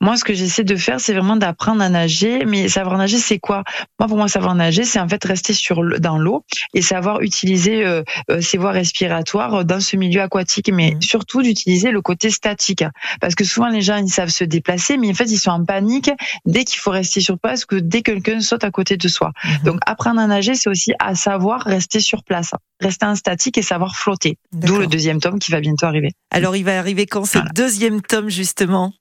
Moi, 0.00 0.16
ce 0.16 0.24
que 0.24 0.34
j'essaie 0.34 0.64
de 0.64 0.76
faire, 0.76 1.00
c'est 1.00 1.12
vraiment 1.12 1.36
d'apprendre 1.36 1.82
à 1.82 1.88
nager. 1.88 2.44
Mais 2.44 2.68
savoir 2.68 2.98
nager, 2.98 3.18
c'est 3.18 3.38
quoi? 3.38 3.62
Moi, 3.98 4.08
pour 4.08 4.16
moi, 4.16 4.28
savoir 4.28 4.54
nager, 4.54 4.84
c'est 4.84 5.00
en 5.00 5.08
fait 5.08 5.24
rester 5.24 5.52
sur 5.52 5.82
dans 6.00 6.18
l'eau 6.18 6.44
et 6.72 6.82
savoir 6.82 7.20
utiliser 7.20 7.84
euh, 7.84 8.02
euh, 8.30 8.40
ses 8.40 8.58
voies 8.58 8.72
respiratoires 8.72 9.64
dans 9.64 9.80
ce 9.80 9.96
milieu 9.96 10.22
aquatique, 10.22 10.70
mais 10.72 10.92
mmh. 10.92 11.02
surtout 11.02 11.42
d'utiliser 11.42 11.90
le 11.90 12.00
côté 12.00 12.30
statique. 12.30 12.84
Parce 13.20 13.34
que 13.34 13.44
souvent, 13.44 13.68
les 13.68 13.82
gens, 13.82 13.96
ils 13.96 14.08
savent 14.08 14.28
se 14.28 14.44
déplacer, 14.44 14.96
mais 14.96 15.10
en 15.10 15.14
fait, 15.14 15.30
ils 15.30 15.38
sont 15.38 15.50
en 15.50 15.64
panique 15.64 16.10
dès 16.46 16.64
qu'il 16.64 16.78
faut 16.78 16.90
rester 16.90 17.20
sur 17.20 17.38
place, 17.38 17.64
que 17.64 17.76
dès 17.76 18.02
que 18.02 18.12
quelqu'un 18.12 18.40
saute 18.40 18.64
à 18.64 18.70
côté 18.70 18.96
de 18.96 19.08
soi. 19.08 19.32
Mmh. 19.44 19.64
Donc, 19.64 19.80
apprendre 19.86 20.20
à 20.20 20.26
nager, 20.26 20.54
c'est 20.54 20.70
aussi 20.70 20.92
à 20.98 21.14
savoir 21.14 21.62
rester 21.62 22.00
sur 22.00 22.22
place, 22.22 22.52
rester 22.80 23.06
en 23.06 23.14
statique 23.14 23.58
et 23.58 23.62
savoir 23.62 23.96
flotter. 23.96 24.38
D'où 24.52 24.78
le 24.78 24.86
deuxième 24.86 25.20
tome 25.20 25.38
qui 25.38 25.50
va 25.50 25.60
bientôt 25.60 25.86
arriver. 25.86 26.12
Alors, 26.30 26.56
il 26.56 26.64
va 26.64 26.78
arriver 26.78 27.06
quand 27.06 27.24
ce 27.24 27.38
deuxième 27.54 28.00
tome, 28.02 28.28
justement? 28.28 28.92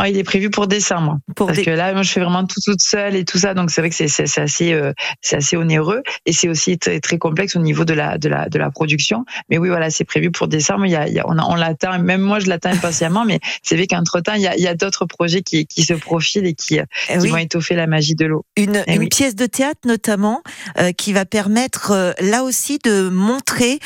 Ah, 0.00 0.08
il 0.08 0.16
est 0.16 0.22
prévu 0.22 0.48
pour 0.48 0.68
décembre. 0.68 1.18
parce 1.34 1.58
que 1.58 1.70
là, 1.70 1.92
moi, 1.92 2.02
je 2.02 2.12
fais 2.12 2.20
vraiment 2.20 2.46
tout 2.46 2.60
toute 2.64 2.80
seule 2.80 3.16
et 3.16 3.24
tout 3.24 3.38
ça, 3.38 3.52
donc 3.52 3.72
c'est 3.72 3.80
vrai 3.80 3.90
que 3.90 3.96
c'est 3.96 4.38
assez, 4.38 4.72
euh, 4.72 4.92
c'est 5.22 5.34
assez 5.34 5.56
onéreux 5.56 6.04
et 6.24 6.32
c'est 6.32 6.48
aussi 6.48 6.78
très, 6.78 7.00
très, 7.00 7.18
complexe 7.18 7.56
au 7.56 7.58
niveau 7.58 7.84
de 7.84 7.94
la, 7.94 8.16
de 8.16 8.28
la, 8.28 8.48
de 8.48 8.58
la 8.60 8.70
production. 8.70 9.24
Mais 9.50 9.58
oui, 9.58 9.68
voilà, 9.68 9.90
c'est 9.90 10.04
prévu 10.04 10.30
pour 10.30 10.46
décembre. 10.46 10.86
Il 10.86 10.92
y 10.92 10.96
a, 10.96 11.08
il 11.08 11.14
y 11.14 11.18
a 11.18 11.26
on, 11.26 11.36
on 11.36 11.56
l'attend, 11.56 11.98
même 11.98 12.20
moi, 12.20 12.38
je 12.38 12.46
l'attends 12.46 12.70
impatiemment. 12.70 13.24
mais 13.26 13.40
c'est 13.64 13.74
vrai 13.74 13.88
qu'entre 13.88 14.20
temps, 14.20 14.34
il 14.34 14.42
y 14.42 14.68
a, 14.68 14.74
d'autres 14.76 15.04
projets 15.04 15.42
qui, 15.42 15.66
qui 15.66 15.82
se 15.82 15.94
profilent 15.94 16.46
et 16.46 16.54
qui, 16.54 16.78
eh 16.78 17.18
qui 17.18 17.26
vont 17.26 17.36
étoffer 17.36 17.74
la 17.74 17.88
magie 17.88 18.14
de 18.14 18.24
l'eau. 18.24 18.44
Une, 18.56 18.84
eh 18.86 19.08
pièce 19.08 19.34
de 19.34 19.46
théâtre 19.46 19.80
notamment 19.84 20.42
euh, 20.78 20.92
qui 20.92 21.12
va 21.12 21.24
permettre 21.24 21.90
euh, 21.90 22.12
là 22.20 22.44
aussi 22.44 22.78
de 22.84 23.08
montrer 23.08 23.80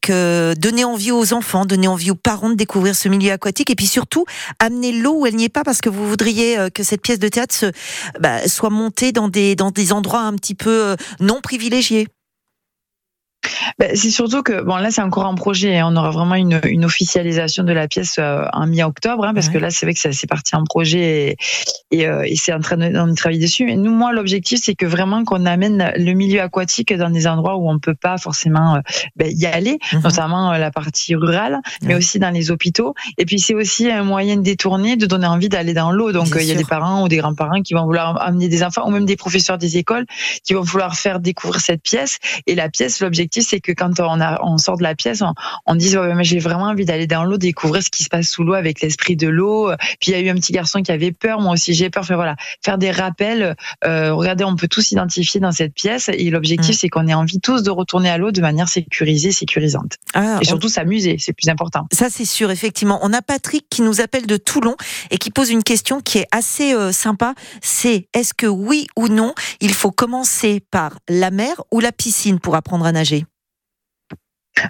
que 0.00 0.54
donner 0.54 0.84
envie 0.84 1.10
aux 1.10 1.34
enfants, 1.34 1.66
donner 1.66 1.88
envie 1.88 2.10
aux 2.10 2.16
parents 2.16 2.48
de 2.48 2.54
découvrir 2.54 2.94
ce 2.94 3.08
milieu 3.10 3.32
aquatique 3.32 3.68
et 3.68 3.74
puis 3.74 3.86
surtout 3.86 4.24
amener 4.58 4.92
l'eau 4.92 5.20
où 5.20 5.26
elle 5.26 5.34
n'y 5.34 5.41
pas 5.48 5.64
parce 5.64 5.80
que 5.80 5.88
vous 5.88 6.08
voudriez 6.08 6.58
euh, 6.58 6.68
que 6.70 6.82
cette 6.82 7.02
pièce 7.02 7.18
de 7.18 7.28
théâtre 7.28 7.72
bah, 8.20 8.46
soit 8.48 8.70
montée 8.70 9.12
dans 9.12 9.28
des, 9.28 9.56
endroits 9.92 10.22
un 10.22 10.34
petit 10.34 10.54
peu 10.54 10.70
euh, 10.70 10.96
non 11.20 11.40
privilégiés 11.40 12.08
ben, 13.78 13.90
c'est 13.94 14.10
surtout 14.10 14.42
que 14.42 14.62
bon 14.62 14.76
là 14.76 14.90
c'est 14.90 15.02
encore 15.02 15.26
un 15.26 15.34
projet. 15.34 15.78
Hein. 15.78 15.88
On 15.90 15.96
aura 15.96 16.10
vraiment 16.10 16.34
une, 16.34 16.60
une 16.64 16.84
officialisation 16.84 17.64
de 17.64 17.72
la 17.72 17.88
pièce 17.88 18.16
euh, 18.18 18.44
en 18.52 18.66
mi-octobre, 18.66 19.24
hein, 19.24 19.34
parce 19.34 19.48
que 19.48 19.58
là 19.58 19.70
c'est 19.70 19.86
vrai 19.86 19.94
que 19.94 20.00
c'est 20.00 20.26
parti 20.26 20.54
en 20.56 20.64
projet 20.64 21.36
et, 21.90 22.06
euh, 22.06 22.22
et, 22.24 22.36
c'est 22.36 22.52
en 22.52 22.60
train 22.60 22.76
de, 22.76 23.14
travailler 23.14 23.40
dessus. 23.40 23.64
Mais 23.64 23.76
nous, 23.76 23.90
moi, 23.90 24.12
l'objectif 24.12 24.60
c'est 24.62 24.74
que 24.74 24.86
vraiment 24.86 25.24
qu'on 25.24 25.46
amène 25.46 25.92
le 25.96 26.12
milieu 26.12 26.40
aquatique 26.40 26.94
dans 26.94 27.10
des 27.10 27.26
endroits 27.26 27.56
où 27.56 27.70
on 27.70 27.78
peut 27.78 27.94
pas 27.94 28.18
forcément 28.18 28.76
euh, 28.76 28.80
ben, 29.16 29.30
y 29.30 29.46
aller, 29.46 29.78
mhm. 29.92 30.02
notamment 30.02 30.52
la 30.52 30.70
partie 30.70 31.14
rurale, 31.14 31.60
mais 31.82 31.94
aussi 31.94 32.18
dans 32.18 32.30
les 32.30 32.50
hôpitaux. 32.50 32.94
Et 33.18 33.24
puis 33.24 33.38
c'est 33.38 33.54
aussi 33.54 33.90
un 33.90 34.04
moyen 34.04 34.36
de 34.36 34.42
détourner, 34.42 34.96
de 34.96 35.06
donner 35.06 35.26
envie 35.26 35.48
d'aller 35.48 35.74
dans 35.74 35.90
l'eau. 35.90 36.12
Donc 36.12 36.28
il 36.36 36.44
y 36.44 36.52
a 36.52 36.54
des 36.54 36.64
parents 36.64 37.02
ou 37.02 37.08
des 37.08 37.16
grands-parents 37.16 37.62
qui 37.62 37.74
vont 37.74 37.84
vouloir 37.84 38.20
amener 38.20 38.48
des 38.48 38.62
enfants, 38.62 38.86
ou 38.86 38.90
même 38.90 39.06
des 39.06 39.16
professeurs 39.16 39.58
des 39.58 39.76
écoles 39.76 40.06
qui 40.44 40.54
vont 40.54 40.62
vouloir 40.62 40.96
faire 40.96 41.20
découvrir 41.20 41.60
cette 41.60 41.82
pièce. 41.82 42.18
Et 42.46 42.54
la 42.54 42.68
pièce, 42.68 43.00
l'objectif 43.00 43.31
c'est 43.40 43.60
que 43.60 43.72
quand 43.72 44.00
on, 44.00 44.20
a, 44.20 44.40
on 44.42 44.58
sort 44.58 44.76
de 44.76 44.82
la 44.82 44.94
pièce, 44.94 45.22
on, 45.22 45.32
on 45.66 45.74
dit 45.74 45.96
mais 45.96 46.24
j'ai 46.24 46.38
vraiment 46.38 46.64
envie 46.64 46.84
d'aller 46.84 47.06
dans 47.06 47.24
l'eau, 47.24 47.38
découvrir 47.38 47.82
ce 47.82 47.90
qui 47.90 48.02
se 48.02 48.08
passe 48.08 48.28
sous 48.28 48.44
l'eau 48.44 48.54
avec 48.54 48.80
l'esprit 48.80 49.16
de 49.16 49.28
l'eau. 49.28 49.70
Puis 50.00 50.10
il 50.10 50.12
y 50.12 50.14
a 50.14 50.20
eu 50.20 50.28
un 50.28 50.34
petit 50.34 50.52
garçon 50.52 50.82
qui 50.82 50.92
avait 50.92 51.12
peur, 51.12 51.40
moi 51.40 51.52
aussi 51.52 51.74
j'ai 51.74 51.90
peur. 51.90 52.02
Enfin 52.02 52.16
voilà, 52.16 52.36
faire 52.64 52.78
des 52.78 52.90
rappels. 52.90 53.56
Euh, 53.84 54.12
regardez, 54.12 54.44
on 54.44 54.56
peut 54.56 54.68
tous 54.68 54.82
s'identifier 54.82 55.40
dans 55.40 55.52
cette 55.52 55.74
pièce 55.74 56.10
et 56.12 56.30
l'objectif 56.30 56.74
mm. 56.74 56.78
c'est 56.78 56.88
qu'on 56.88 57.06
ait 57.06 57.14
envie 57.14 57.40
tous 57.40 57.62
de 57.62 57.70
retourner 57.70 58.10
à 58.10 58.18
l'eau 58.18 58.32
de 58.32 58.40
manière 58.40 58.68
sécurisée, 58.68 59.32
sécurisante. 59.32 59.96
Ah, 60.14 60.38
et 60.40 60.44
surtout 60.44 60.68
s'amuser, 60.68 61.16
c'est 61.18 61.32
plus 61.32 61.48
important. 61.48 61.86
Ça 61.92 62.08
c'est 62.10 62.24
sûr, 62.24 62.50
effectivement. 62.50 62.98
On 63.02 63.12
a 63.12 63.22
Patrick 63.22 63.66
qui 63.70 63.82
nous 63.82 64.00
appelle 64.00 64.26
de 64.26 64.36
Toulon 64.36 64.76
et 65.10 65.18
qui 65.18 65.30
pose 65.30 65.50
une 65.50 65.62
question 65.62 66.00
qui 66.00 66.18
est 66.18 66.26
assez 66.32 66.74
euh, 66.74 66.92
sympa. 66.92 67.34
C'est 67.60 68.08
est-ce 68.14 68.34
que 68.34 68.46
oui 68.46 68.86
ou 68.96 69.08
non, 69.08 69.34
il 69.60 69.72
faut 69.72 69.90
commencer 69.90 70.60
par 70.70 70.98
la 71.08 71.30
mer 71.30 71.62
ou 71.70 71.80
la 71.80 71.92
piscine 71.92 72.40
pour 72.40 72.56
apprendre 72.56 72.86
à 72.86 72.92
nager? 72.92 73.21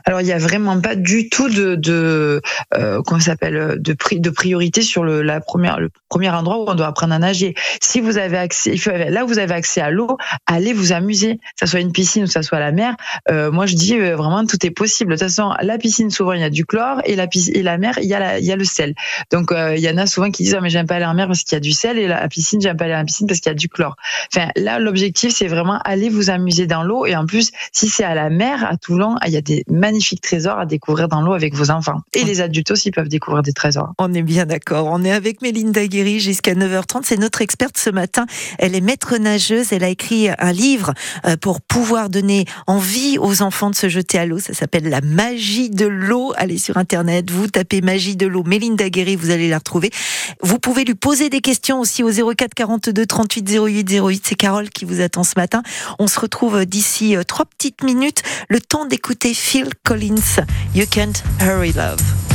Alors 0.04 0.20
il 0.20 0.26
y 0.26 0.32
a 0.32 0.38
vraiment 0.38 0.80
pas 0.80 0.94
du 0.94 1.28
tout 1.28 1.48
de, 1.48 1.74
de 1.74 2.40
euh, 2.74 3.02
s'appelle 3.20 3.76
de 3.80 3.96
de 4.18 4.30
priorité 4.30 4.82
sur 4.82 5.04
le 5.04 5.22
la 5.22 5.40
première 5.40 5.80
le 5.80 5.90
premier 6.08 6.30
endroit 6.30 6.58
où 6.58 6.64
on 6.68 6.74
doit 6.74 6.88
apprendre 6.88 7.14
à 7.14 7.18
nager. 7.18 7.54
Si 7.80 8.00
vous 8.00 8.18
avez 8.18 8.36
accès, 8.36 8.74
là 9.08 9.24
vous 9.24 9.38
avez 9.38 9.54
accès 9.54 9.80
à 9.80 9.90
l'eau, 9.90 10.16
allez 10.46 10.72
vous 10.72 10.92
amuser, 10.92 11.38
ça 11.58 11.66
soit 11.66 11.80
une 11.80 11.92
piscine 11.92 12.24
ou 12.24 12.26
ça 12.26 12.42
soit 12.42 12.58
la 12.58 12.72
mer. 12.72 12.96
Euh, 13.30 13.50
moi 13.50 13.66
je 13.66 13.74
dis 13.74 13.98
euh, 13.98 14.16
vraiment 14.16 14.44
tout 14.44 14.64
est 14.64 14.70
possible. 14.70 15.12
De 15.12 15.16
toute 15.16 15.28
façon, 15.28 15.52
la 15.60 15.78
piscine 15.78 16.10
souvent 16.10 16.32
il 16.32 16.40
y 16.40 16.44
a 16.44 16.50
du 16.50 16.64
chlore 16.64 17.00
et 17.04 17.16
la 17.16 17.26
et 17.54 17.62
la 17.62 17.78
mer 17.78 17.98
il 18.02 18.08
y 18.08 18.14
a 18.14 18.38
il 18.38 18.44
y 18.44 18.52
a 18.52 18.56
le 18.56 18.64
sel. 18.64 18.94
Donc 19.30 19.52
il 19.52 19.80
y 19.80 19.88
en 19.88 19.98
a 19.98 20.06
souvent 20.06 20.30
qui 20.30 20.42
disent 20.44 20.54
ah, 20.56 20.60
mais 20.60 20.70
j'aime 20.70 20.86
pas 20.86 20.96
aller 20.96 21.04
en 21.04 21.14
mer 21.14 21.26
parce 21.26 21.42
qu'il 21.42 21.56
y 21.56 21.56
a 21.56 21.60
du 21.60 21.72
sel 21.72 21.98
et 21.98 22.06
la 22.06 22.28
piscine 22.28 22.60
j'aime 22.60 22.76
pas 22.76 22.84
aller 22.84 22.94
la 22.94 23.04
piscine 23.04 23.26
parce 23.26 23.40
qu'il 23.40 23.50
y 23.50 23.54
a 23.54 23.56
du 23.56 23.68
chlore. 23.68 23.96
Enfin 24.34 24.48
là 24.56 24.78
l'objectif 24.78 25.32
c'est 25.34 25.48
vraiment 25.48 25.78
aller 25.84 26.08
vous 26.08 26.30
amuser 26.30 26.66
dans 26.66 26.82
l'eau 26.82 27.06
et 27.06 27.16
en 27.16 27.26
plus 27.26 27.52
si 27.72 27.88
c'est 27.88 28.04
à 28.04 28.14
la 28.14 28.30
mer 28.30 28.64
à 28.64 28.76
Toulon 28.76 29.16
il 29.26 29.32
y 29.32 29.36
a 29.36 29.40
des 29.40 29.64
magnifiques 29.72 30.20
trésors 30.20 30.58
à 30.58 30.66
découvrir 30.66 31.08
dans 31.08 31.22
l'eau 31.22 31.32
avec 31.32 31.54
vos 31.54 31.70
enfants. 31.70 32.00
Et 32.12 32.24
les 32.24 32.40
adultes 32.40 32.70
aussi 32.70 32.90
peuvent 32.90 33.08
découvrir 33.08 33.42
des 33.42 33.52
trésors. 33.52 33.92
On 33.98 34.12
est 34.14 34.22
bien 34.22 34.46
d'accord. 34.46 34.86
On 34.90 35.02
est 35.02 35.10
avec 35.10 35.42
Mélinda 35.42 35.86
Guéry 35.86 36.20
jusqu'à 36.20 36.54
9h30. 36.54 37.00
C'est 37.04 37.18
notre 37.18 37.40
experte 37.42 37.78
ce 37.78 37.90
matin. 37.90 38.26
Elle 38.58 38.74
est 38.74 38.80
maître 38.80 39.16
nageuse. 39.16 39.72
Elle 39.72 39.84
a 39.84 39.88
écrit 39.88 40.28
un 40.38 40.52
livre 40.52 40.92
euh, 41.26 41.36
pour 41.36 41.60
pouvoir 41.60 42.10
donner 42.10 42.44
envie 42.66 43.18
aux 43.18 43.42
enfants 43.42 43.70
de 43.70 43.74
se 43.74 43.88
jeter 43.88 44.18
à 44.18 44.26
l'eau. 44.26 44.38
Ça 44.38 44.52
s'appelle 44.52 44.88
La 44.88 45.00
magie 45.00 45.70
de 45.70 45.86
l'eau. 45.86 46.32
Allez 46.36 46.58
sur 46.58 46.76
Internet, 46.76 47.30
vous 47.30 47.48
tapez 47.48 47.80
magie 47.80 48.16
de 48.16 48.26
l'eau. 48.26 48.42
Mélinda 48.44 48.90
Guéry, 48.90 49.16
vous 49.16 49.30
allez 49.30 49.48
la 49.48 49.58
retrouver. 49.58 49.90
Vous 50.42 50.58
pouvez 50.58 50.84
lui 50.84 50.94
poser 50.94 51.30
des 51.30 51.40
questions 51.40 51.80
aussi 51.80 52.02
au 52.02 52.10
04 52.10 52.54
42 52.54 53.06
38 53.06 53.50
08 53.50 53.90
08. 53.90 54.26
C'est 54.26 54.34
Carole 54.34 54.68
qui 54.70 54.84
vous 54.84 55.00
attend 55.00 55.24
ce 55.24 55.34
matin. 55.36 55.62
On 55.98 56.06
se 56.06 56.20
retrouve 56.20 56.66
d'ici 56.66 57.16
euh, 57.16 57.22
trois 57.22 57.46
petites 57.46 57.82
minutes. 57.82 58.22
Le 58.48 58.60
temps 58.60 58.84
d'écouter 58.84 59.32
Phil 59.34 59.61
Collins, 59.84 60.38
You 60.72 60.86
Can't 60.86 61.18
Hurry 61.40 61.72
Love. 61.72 62.31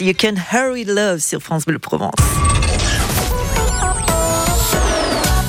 You 0.00 0.12
can 0.12 0.34
hurry 0.52 0.84
love 0.84 1.20
sur 1.20 1.40
France 1.40 1.66
Bleu 1.66 1.78
Provence. 1.78 2.14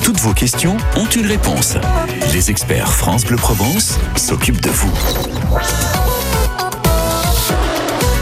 Toutes 0.04 0.20
vos 0.20 0.32
questions 0.34 0.76
ont 0.96 1.06
une 1.06 1.26
réponse. 1.26 1.76
Les 2.32 2.50
experts 2.50 2.92
France 2.92 3.24
Bleu 3.24 3.36
Provence 3.36 3.98
s'occupent 4.14 4.60
de 4.60 4.70
vous. 4.70 4.92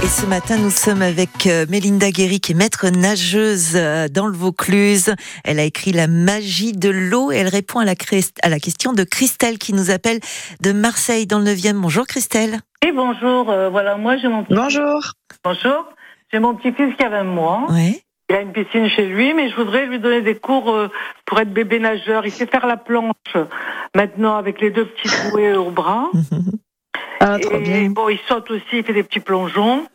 Et 0.03 0.07
ce 0.07 0.25
matin, 0.25 0.57
nous 0.57 0.71
sommes 0.71 1.03
avec 1.03 1.47
euh, 1.47 1.67
Mélinda 1.69 2.11
Guéry, 2.11 2.41
qui 2.41 2.53
est 2.53 2.55
maître 2.55 2.89
nageuse 2.89 3.73
euh, 3.75 4.09
dans 4.09 4.27
le 4.27 4.37
Vaucluse. 4.37 5.15
Elle 5.45 5.59
a 5.59 5.65
écrit 5.65 5.93
La 5.93 6.07
magie 6.07 6.73
de 6.73 6.89
l'eau 6.89 7.33
et 7.33 7.37
elle 7.37 7.49
répond 7.49 7.81
à 7.81 7.85
la, 7.85 7.95
à 8.43 8.49
la 8.49 8.61
question 8.61 8.95
de 8.95 9.05
Christelle 9.05 9.59
qui 9.59 9.75
nous 9.75 9.91
appelle 9.91 10.21
de 10.63 10.73
Marseille 10.73 11.27
dans 11.27 11.39
le 11.39 11.47
9e. 11.47 11.75
Bonjour 11.75 12.07
Christelle. 12.07 12.61
Oui, 12.83 12.93
bonjour. 12.93 13.51
Euh, 13.51 13.69
voilà, 13.69 13.97
moi 13.97 14.17
j'ai 14.17 14.29
mon 14.29 14.43
petit 14.45 14.55
Bonjour. 14.55 15.01
Bonjour. 15.45 15.87
J'ai 16.35 16.41
mon 16.41 16.57
petit-fils 16.57 16.97
qui 16.97 17.03
a 17.05 17.09
20 17.11 17.23
mois. 17.23 17.67
Oui. 17.71 18.03
Il 18.29 18.35
a 18.35 18.41
une 18.41 18.51
piscine 18.53 18.89
chez 18.89 19.07
lui, 19.07 19.33
mais 19.35 19.49
je 19.51 19.55
voudrais 19.55 19.87
lui 19.87 20.01
donner 20.01 20.21
des 20.21 20.35
cours 20.35 20.77
pour 21.27 21.39
être 21.39 21.53
bébé 21.53 21.79
nageur. 21.79 22.27
Il 22.27 22.33
sait 22.33 22.47
faire 22.49 22.67
la 22.67 22.77
planche 22.77 23.37
maintenant 23.95 24.35
avec 24.37 24.61
les 24.61 24.71
deux 24.73 24.85
petits 24.87 25.15
bouées 25.31 25.55
au 25.55 25.71
bras. 25.71 26.11
Ah, 27.21 27.39
trop 27.39 27.55
et 27.57 27.61
bien. 27.61 27.89
bon, 27.91 28.09
il 28.11 28.19
saute 28.29 28.51
aussi, 28.51 28.65
il 28.73 28.85
fait 28.85 28.93
des 28.93 29.05
petits 29.05 29.21
plongeons. 29.21 29.87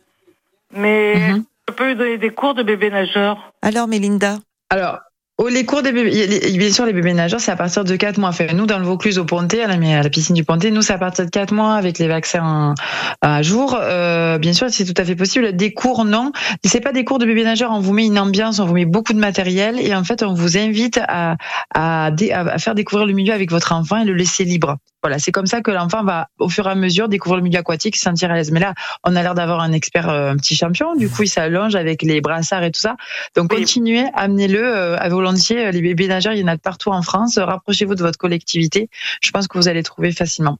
Mais 0.72 1.14
Mhm. 1.14 1.44
je 1.68 1.74
peux 1.74 1.88
lui 1.88 1.94
donner 1.94 2.16
des 2.18 2.30
cours 2.30 2.54
de 2.54 2.62
bébé 2.64 2.90
nageur. 2.90 3.52
Alors 3.62 3.86
Mélinda 3.86 4.38
Alors, 4.70 4.98
oh, 5.44 5.48
les 5.48 5.64
cours 5.64 5.82
des 5.82 5.92
bébés, 5.92 6.26
les- 6.26 6.58
bien 6.58 6.70
sûr, 6.70 6.84
les 6.86 6.92
bébés 6.92 7.12
nageurs, 7.14 7.40
c'est 7.40 7.50
à 7.50 7.56
partir 7.56 7.84
de 7.84 7.96
4 7.96 8.18
mois. 8.18 8.28
Enfin, 8.28 8.46
nous, 8.54 8.66
dans 8.66 8.78
le 8.78 8.84
Vaucluse, 8.84 9.18
au 9.18 9.24
Pontet, 9.24 9.62
à 9.62 9.66
la, 9.66 9.98
à 9.98 10.02
la 10.02 10.10
piscine 10.10 10.34
du 10.34 10.44
Pontet, 10.44 10.70
nous, 10.70 10.82
c'est 10.82 10.92
à 10.92 10.98
partir 10.98 11.24
de 11.24 11.30
4 11.30 11.52
mois 11.54 11.74
avec 11.74 11.98
les 11.98 12.08
vaccins 12.08 12.74
à 13.22 13.42
jour. 13.42 13.76
Euh, 13.80 14.38
bien 14.38 14.52
sûr, 14.52 14.68
c'est 14.70 14.84
tout 14.84 15.00
à 15.00 15.04
fait 15.04 15.16
possible. 15.16 15.54
Des 15.56 15.72
cours, 15.72 16.04
non. 16.04 16.32
C'est 16.64 16.80
pas 16.80 16.92
des 16.92 17.04
cours 17.04 17.18
de 17.18 17.26
bébés 17.26 17.44
nageurs. 17.44 17.70
On 17.72 17.80
vous 17.80 17.92
met 17.92 18.06
une 18.06 18.18
ambiance, 18.18 18.58
on 18.58 18.66
vous 18.66 18.74
met 18.74 18.84
beaucoup 18.84 19.12
de 19.12 19.18
matériel 19.18 19.80
et 19.80 19.94
en 19.94 20.04
fait, 20.04 20.22
on 20.22 20.34
vous 20.34 20.56
invite 20.58 21.00
à, 21.08 21.36
à, 21.74 22.10
faire 22.58 22.74
découvrir 22.74 23.06
le 23.06 23.12
milieu 23.14 23.32
avec 23.32 23.50
votre 23.50 23.72
enfant 23.72 23.98
et 23.98 24.04
le 24.04 24.14
laisser 24.14 24.44
libre. 24.44 24.76
Voilà, 25.02 25.18
c'est 25.18 25.32
comme 25.32 25.46
ça 25.46 25.62
que 25.62 25.70
l'enfant 25.70 26.04
va, 26.04 26.28
au 26.38 26.50
fur 26.50 26.66
et 26.66 26.70
à 26.70 26.74
mesure, 26.74 27.08
découvrir 27.08 27.38
le 27.38 27.44
milieu 27.44 27.58
aquatique, 27.58 27.96
se 27.96 28.02
sentir 28.02 28.30
à 28.30 28.34
l'aise. 28.34 28.50
Mais 28.50 28.60
là, 28.60 28.74
on 29.02 29.16
a 29.16 29.22
l'air 29.22 29.34
d'avoir 29.34 29.60
un 29.60 29.72
expert, 29.72 30.10
euh, 30.10 30.32
un 30.32 30.36
petit 30.36 30.54
champion. 30.54 30.94
Du 30.94 31.08
coup, 31.08 31.22
il 31.22 31.28
s'allonge 31.28 31.74
avec 31.74 32.02
les 32.02 32.20
brassards 32.20 32.64
et 32.64 32.70
tout 32.70 32.80
ça. 32.80 32.96
Donc, 33.34 33.50
Oui. 33.50 33.60
continuez, 33.60 34.04
amenez-le 34.14 34.62
euh, 34.62 34.98
à 34.98 35.08
volontiers. 35.30 35.70
Les 35.72 35.80
bébés 35.82 36.08
nageurs, 36.08 36.32
il 36.32 36.40
y 36.40 36.44
en 36.44 36.48
a 36.48 36.56
de 36.56 36.60
partout 36.60 36.90
en 36.90 37.02
France. 37.02 37.38
Rapprochez-vous 37.38 37.94
de 37.94 38.02
votre 38.02 38.18
collectivité. 38.18 38.88
Je 39.22 39.30
pense 39.30 39.48
que 39.48 39.58
vous 39.58 39.68
allez 39.68 39.82
trouver 39.82 40.12
facilement. 40.12 40.58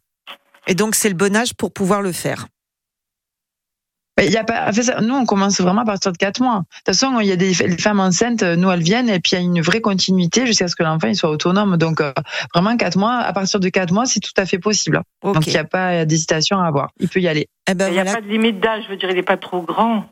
Et 0.66 0.74
donc 0.74 0.94
c'est 0.94 1.09
le 1.09 1.14
bon 1.14 1.35
âge 1.35 1.54
pour 1.54 1.72
pouvoir 1.72 2.02
le 2.02 2.12
faire. 2.12 2.46
Il 4.22 4.30
y 4.30 4.37
a 4.37 4.44
pas, 4.44 4.70
nous, 5.00 5.14
on 5.14 5.24
commence 5.24 5.62
vraiment 5.62 5.80
à 5.80 5.85
partir 5.87 6.12
de 6.12 6.18
4 6.18 6.42
mois. 6.42 6.59
De 6.59 6.59
toute 6.59 6.87
façon, 6.87 7.20
il 7.20 7.26
y 7.26 7.33
a 7.33 7.37
des 7.37 7.54
les 7.54 7.78
femmes 7.78 8.00
enceintes, 8.00 8.42
euh, 8.42 8.54
nous, 8.54 8.70
elles 8.70 8.83
viennent, 8.83 9.09
et 9.09 9.18
puis 9.18 9.30
il 9.33 9.35
y 9.37 9.38
a 9.38 9.40
une 9.40 9.62
vraie 9.62 9.80
continuité 9.80 10.46
jusqu'à 10.46 10.68
ce 10.68 10.76
que 10.76 10.83
l'enfant 10.83 11.09
il 11.09 11.16
soit 11.16 11.30
autonome. 11.30 11.78
Donc, 11.78 12.02
euh, 12.02 12.12
vraiment, 12.54 12.76
4 12.76 12.98
mois, 12.98 13.14
à 13.14 13.33
partir 13.33 13.61
de 13.61 13.68
4 13.70 13.92
mois, 13.94 14.04
c'est 14.04 14.20
tout 14.20 14.35
à 14.37 14.44
fait 14.44 14.59
possible. 14.59 15.00
Donc, 15.22 15.46
il 15.46 15.52
n'y 15.54 15.59
a 15.59 15.64
pas 15.64 16.04
d'hésitation 16.04 16.61
à 16.61 16.66
avoir. 16.66 16.90
Il 17.00 17.09
peut 17.09 17.20
y 17.20 17.28
aller. 17.28 17.48
Eh 17.66 17.72
ben 17.72 17.88
Il 17.88 17.92
n'y 17.92 17.98
a 17.98 18.02
voilà. 18.02 18.18
pas 18.18 18.26
de 18.26 18.30
limite 18.30 18.61
d'âge, 18.61 18.85
je 18.85 18.90
veux 18.90 18.96
dire, 18.98 19.09
il 19.09 19.16
n'est 19.16 19.22
pas 19.22 19.38
trop 19.38 19.62
grand. 19.62 20.04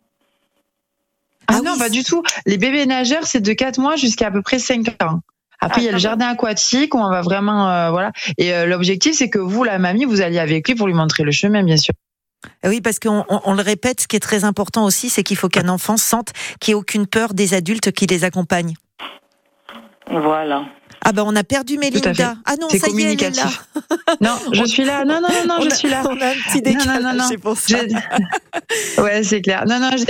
Ah, 1.48 1.54
Ah 1.56 1.60
non, 1.62 1.72
oui, 1.72 1.78
pas 1.78 1.88
du 1.88 2.04
tout. 2.04 2.22
Les 2.46 2.58
bébés 2.58 2.86
nageurs, 2.86 3.24
c'est 3.26 3.40
de 3.40 3.52
4 3.52 3.78
mois 3.78 3.96
jusqu'à 3.96 4.28
à 4.28 4.30
peu 4.30 4.42
près 4.42 4.58
5 4.58 4.88
ans. 5.02 5.20
Après, 5.60 5.80
Ah, 5.80 5.82
il 5.82 5.86
y 5.86 5.88
a 5.88 5.92
le 5.92 5.98
jardin 5.98 6.28
aquatique 6.28 6.94
où 6.94 6.98
on 6.98 7.10
va 7.10 7.20
vraiment, 7.22 7.68
euh, 7.70 7.90
voilà. 7.90 8.12
Et 8.36 8.52
euh, 8.54 8.66
l'objectif, 8.66 9.14
c'est 9.16 9.28
que 9.30 9.38
vous, 9.40 9.64
la 9.64 9.78
mamie, 9.78 10.04
vous 10.04 10.20
alliez 10.20 10.38
avec 10.38 10.68
lui 10.68 10.74
pour 10.76 10.86
lui 10.86 10.94
montrer 10.94 11.24
le 11.24 11.32
chemin, 11.32 11.62
bien 11.64 11.76
sûr. 11.76 11.94
Oui, 12.64 12.80
parce 12.80 13.00
qu'on 13.00 13.24
on- 13.28 13.40
on 13.44 13.54
le 13.54 13.62
répète, 13.62 14.02
ce 14.02 14.06
qui 14.06 14.14
est 14.14 14.20
très 14.20 14.44
important 14.44 14.84
aussi, 14.84 15.08
c'est 15.08 15.24
qu'il 15.24 15.36
faut 15.36 15.48
qu'un 15.48 15.68
enfant 15.68 15.96
sente 15.96 16.28
qu'il 16.60 16.72
n'y 16.74 16.78
ait 16.78 16.80
aucune 16.80 17.06
peur 17.08 17.34
des 17.34 17.54
adultes 17.54 17.90
qui 17.90 18.06
les 18.06 18.22
accompagnent. 18.22 18.74
Voilà. 20.10 20.64
Ah 21.08 21.12
ben 21.12 21.22
on 21.26 21.34
a 21.36 21.42
perdu. 21.44 21.78
Mélinda. 21.78 22.36
Ah 22.44 22.54
non, 22.60 22.68
C'est 22.70 22.78
ça 22.78 22.88
y 22.88 23.00
est, 23.00 23.12
elle 23.14 23.22
est 23.22 23.36
là. 23.36 23.42
communicatif. 23.44 23.64
Non, 24.20 24.36
je 24.52 24.64
suis 24.64 24.84
là. 24.84 25.04
Non, 25.04 25.20
non, 25.22 25.28
non, 25.28 25.46
non, 25.48 25.54
On 25.60 25.62
je 25.62 25.68
a- 25.70 25.74
suis 25.74 25.88
là. 25.88 26.02
On 26.04 26.20
a 26.20 26.26
un 26.26 26.34
petit 26.50 26.60
décalage, 26.62 27.20
c'est 27.28 27.38
pour 27.38 27.56
ça. 27.56 27.78
Ouais, 28.98 29.22
c'est 29.22 29.40
clair. 29.40 29.64
Non, 29.66 29.78
non, 29.80 29.90
je 29.92 30.04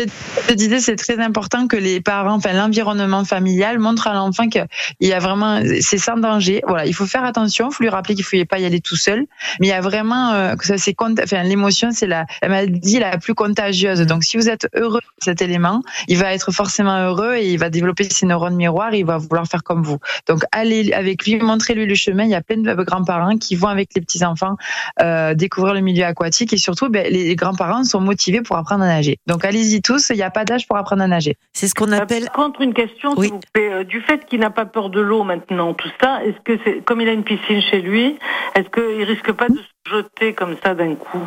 je 0.48 0.54
disais, 0.54 0.80
c'est 0.80 0.96
très 0.96 1.18
important 1.20 1.66
que 1.68 1.76
les 1.76 2.00
parents, 2.00 2.34
enfin, 2.34 2.52
l'environnement 2.52 3.24
familial 3.24 3.78
montre 3.78 4.06
à 4.08 4.14
l'enfant 4.14 4.48
qu'il 4.48 4.66
y 5.00 5.12
a 5.12 5.18
vraiment, 5.18 5.60
c'est 5.80 5.98
sans 5.98 6.16
danger. 6.16 6.62
Voilà, 6.66 6.86
il 6.86 6.94
faut 6.94 7.06
faire 7.06 7.24
attention. 7.24 7.68
Il 7.70 7.74
faut 7.74 7.82
lui 7.82 7.90
rappeler 7.90 8.14
qu'il 8.14 8.24
ne 8.32 8.40
faut 8.42 8.46
pas 8.46 8.58
y 8.58 8.64
aller 8.64 8.80
tout 8.80 8.96
seul. 8.96 9.26
Mais 9.60 9.66
il 9.68 9.70
y 9.70 9.72
a 9.72 9.80
vraiment, 9.80 10.32
euh, 10.32 10.56
que 10.56 10.64
ça, 10.66 10.78
c'est, 10.78 10.94
enfin, 11.00 11.42
l'émotion, 11.44 11.90
c'est 11.92 12.06
la, 12.06 12.24
la 12.42 12.48
maladie 12.48 12.98
la 12.98 13.18
plus 13.18 13.34
contagieuse. 13.34 14.00
Donc, 14.00 14.24
si 14.24 14.36
vous 14.36 14.48
êtes 14.48 14.66
heureux 14.74 15.00
de 15.00 15.24
cet 15.24 15.42
élément, 15.42 15.82
il 16.08 16.16
va 16.18 16.32
être 16.32 16.50
forcément 16.52 16.98
heureux 17.06 17.34
et 17.36 17.52
il 17.52 17.58
va 17.58 17.68
développer 17.70 18.04
ses 18.04 18.26
neurones 18.26 18.56
miroirs 18.56 18.94
et 18.94 19.00
il 19.00 19.06
va 19.06 19.18
vouloir 19.18 19.46
faire 19.46 19.62
comme 19.62 19.82
vous. 19.82 19.98
Donc, 20.26 20.42
allez 20.52 20.87
avec 20.94 21.24
lui, 21.24 21.36
montrez-lui 21.38 21.86
le 21.86 21.94
chemin. 21.94 22.24
Il 22.24 22.30
y 22.30 22.34
a 22.34 22.40
plein 22.42 22.58
de 22.58 22.74
grands-parents 22.82 23.36
qui 23.36 23.56
vont 23.56 23.68
avec 23.68 23.90
les 23.94 24.00
petits-enfants 24.00 24.56
euh, 25.00 25.34
découvrir 25.34 25.74
le 25.74 25.80
milieu 25.80 26.04
aquatique 26.04 26.52
et 26.52 26.56
surtout, 26.58 26.88
ben, 26.88 27.06
les 27.10 27.34
grands-parents 27.36 27.84
sont 27.84 28.00
motivés 28.00 28.40
pour 28.42 28.56
apprendre 28.56 28.84
à 28.84 28.88
nager. 28.88 29.18
Donc, 29.26 29.44
allez-y 29.44 29.82
tous, 29.82 30.10
il 30.10 30.16
n'y 30.16 30.22
a 30.22 30.30
pas 30.30 30.44
d'âge 30.44 30.66
pour 30.66 30.76
apprendre 30.76 31.02
à 31.02 31.06
nager. 31.08 31.36
C'est 31.52 31.68
ce 31.68 31.74
qu'on 31.74 31.92
appelle. 31.92 32.24
Par 32.26 32.32
contre, 32.34 32.60
une 32.60 32.74
question, 32.74 33.14
Oui. 33.16 33.26
s'il 33.26 33.34
vous 33.34 33.40
plaît. 33.52 33.72
Euh, 33.72 33.84
Du 33.84 34.00
fait 34.00 34.24
qu'il 34.26 34.40
n'a 34.40 34.50
pas 34.50 34.66
peur 34.66 34.90
de 34.90 35.00
l'eau 35.00 35.24
maintenant, 35.24 35.72
tout 35.74 35.88
ça, 36.00 36.20
est-ce 36.24 36.38
que 36.44 36.58
c'est, 36.64 36.84
comme 36.84 37.00
il 37.00 37.08
a 37.08 37.12
une 37.12 37.24
piscine 37.24 37.60
chez 37.62 37.80
lui, 37.80 38.18
est-ce 38.54 38.68
qu'il 38.68 39.02
risque 39.04 39.32
pas 39.32 39.48
de 39.48 39.56
se 39.56 39.90
jeter 39.90 40.34
comme 40.34 40.56
ça 40.62 40.74
d'un 40.74 40.94
coup? 40.94 41.26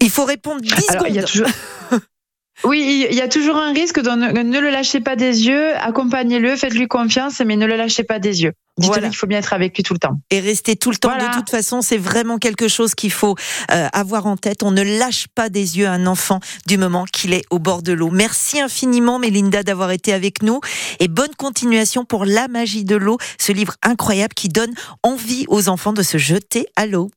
Il 0.00 0.10
faut 0.10 0.24
répondre 0.24 0.60
10 0.60 0.90
Alors, 0.90 1.06
il 1.08 1.14
y 1.14 1.18
a 1.18 1.22
toujours. 1.22 1.46
Oui, 2.64 3.06
il 3.10 3.16
y 3.16 3.20
a 3.20 3.28
toujours 3.28 3.56
un 3.56 3.72
risque. 3.72 4.00
Donc, 4.00 4.18
ne, 4.18 4.60
le 4.60 4.70
lâchez 4.70 5.00
pas 5.00 5.16
des 5.16 5.46
yeux, 5.46 5.74
accompagnez-le, 5.76 6.56
faites-lui 6.56 6.86
confiance, 6.86 7.40
mais 7.44 7.56
ne 7.56 7.66
le 7.66 7.76
lâchez 7.76 8.04
pas 8.04 8.18
des 8.18 8.42
yeux. 8.42 8.52
Dites-lui 8.78 8.88
Voilà. 8.94 9.08
qu'il 9.08 9.16
faut 9.18 9.26
bien 9.26 9.38
être 9.38 9.52
avec 9.52 9.76
lui 9.76 9.82
tout 9.82 9.92
le 9.92 9.98
temps. 9.98 10.18
Et 10.30 10.40
rester 10.40 10.76
tout 10.76 10.90
le 10.90 10.96
temps. 10.96 11.10
Voilà. 11.10 11.28
De 11.28 11.34
toute 11.34 11.50
façon, 11.50 11.82
c'est 11.82 11.98
vraiment 11.98 12.38
quelque 12.38 12.68
chose 12.68 12.94
qu'il 12.94 13.12
faut 13.12 13.36
euh, 13.70 13.88
avoir 13.92 14.26
en 14.26 14.38
tête. 14.38 14.62
On 14.62 14.70
ne 14.70 14.82
lâche 14.82 15.26
pas 15.34 15.50
des 15.50 15.78
yeux 15.78 15.86
un 15.86 16.06
enfant 16.06 16.40
du 16.66 16.78
moment 16.78 17.04
qu'il 17.04 17.34
est 17.34 17.44
au 17.50 17.58
bord 17.58 17.82
de 17.82 17.92
l'eau. 17.92 18.08
Merci 18.10 18.60
infiniment, 18.60 19.18
Mélinda, 19.18 19.62
d'avoir 19.62 19.90
été 19.90 20.14
avec 20.14 20.42
nous. 20.42 20.60
Et 21.00 21.08
bonne 21.08 21.34
continuation 21.36 22.06
pour 22.06 22.24
La 22.24 22.48
magie 22.48 22.84
de 22.84 22.96
l'eau, 22.96 23.18
ce 23.38 23.52
livre 23.52 23.74
incroyable 23.82 24.32
qui 24.32 24.48
donne 24.48 24.72
envie 25.02 25.44
aux 25.48 25.68
enfants 25.68 25.92
de 25.92 26.02
se 26.02 26.16
jeter 26.16 26.66
à 26.74 26.86
l'eau. 26.86 27.10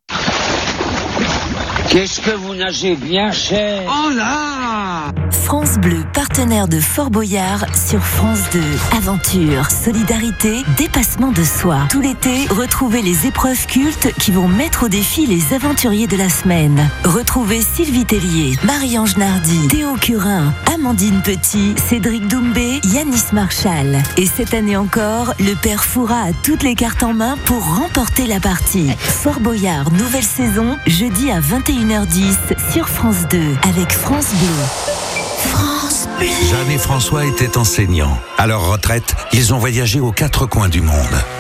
Qu'est-ce 1.95 2.19
que 2.19 2.31
vous 2.31 2.55
nagez 2.55 2.97
bien 2.97 3.31
cher 3.31 3.84
Oh 3.88 4.10
là 4.10 5.13
France 5.31 5.77
Bleu, 5.77 6.03
partenaire 6.13 6.67
de 6.67 6.79
Fort 6.81 7.10
Boyard 7.10 7.65
sur 7.73 8.03
France 8.03 8.41
2. 8.51 8.60
Aventure, 8.97 9.69
solidarité, 9.71 10.63
dépassement 10.75 11.31
de 11.31 11.43
soi. 11.43 11.77
Tout 11.89 12.01
l'été, 12.01 12.47
retrouvez 12.49 13.01
les 13.01 13.27
épreuves 13.27 13.65
cultes 13.67 14.12
qui 14.19 14.31
vont 14.31 14.47
mettre 14.49 14.86
au 14.86 14.88
défi 14.89 15.25
les 15.25 15.53
aventuriers 15.53 16.08
de 16.08 16.17
la 16.17 16.27
semaine. 16.27 16.89
Retrouvez 17.05 17.62
Sylvie 17.62 18.05
Tellier, 18.05 18.58
Marie-Ange 18.65 19.15
Nardi, 19.15 19.67
Théo 19.69 19.95
Curin, 19.95 20.53
Amandine 20.73 21.21
Petit, 21.21 21.75
Cédric 21.77 22.27
Doumbé, 22.27 22.81
Yanis 22.93 23.31
Marshall. 23.31 23.99
Et 24.17 24.25
cette 24.25 24.53
année 24.53 24.75
encore, 24.75 25.34
le 25.39 25.53
père 25.53 25.86
Foura 25.86 26.23
a 26.23 26.34
toutes 26.43 26.63
les 26.63 26.75
cartes 26.75 27.03
en 27.03 27.13
main 27.13 27.38
pour 27.45 27.63
remporter 27.77 28.27
la 28.27 28.41
partie. 28.41 28.89
Fort 28.97 29.39
Boyard, 29.39 29.91
nouvelle 29.91 30.23
saison, 30.23 30.75
jeudi 30.88 31.31
à 31.31 31.39
21h10 31.86 32.71
sur 32.71 32.89
France 32.89 33.28
2 33.30 33.38
avec 33.69 33.91
France 33.91 34.34
Bleu. 34.34 35.05
France 35.45 36.08
Bleu. 36.17 36.27
Jeanne 36.49 36.71
et 36.71 36.77
François 36.77 37.25
étaient 37.25 37.58
enseignants. 37.58 38.17
À 38.38 38.47
leur 38.47 38.69
retraite, 38.69 39.15
ils 39.34 39.53
ont 39.53 39.58
voyagé 39.58 39.99
aux 39.99 40.12
quatre 40.12 40.45
coins 40.45 40.69
du 40.69 40.81
monde. 40.81 40.95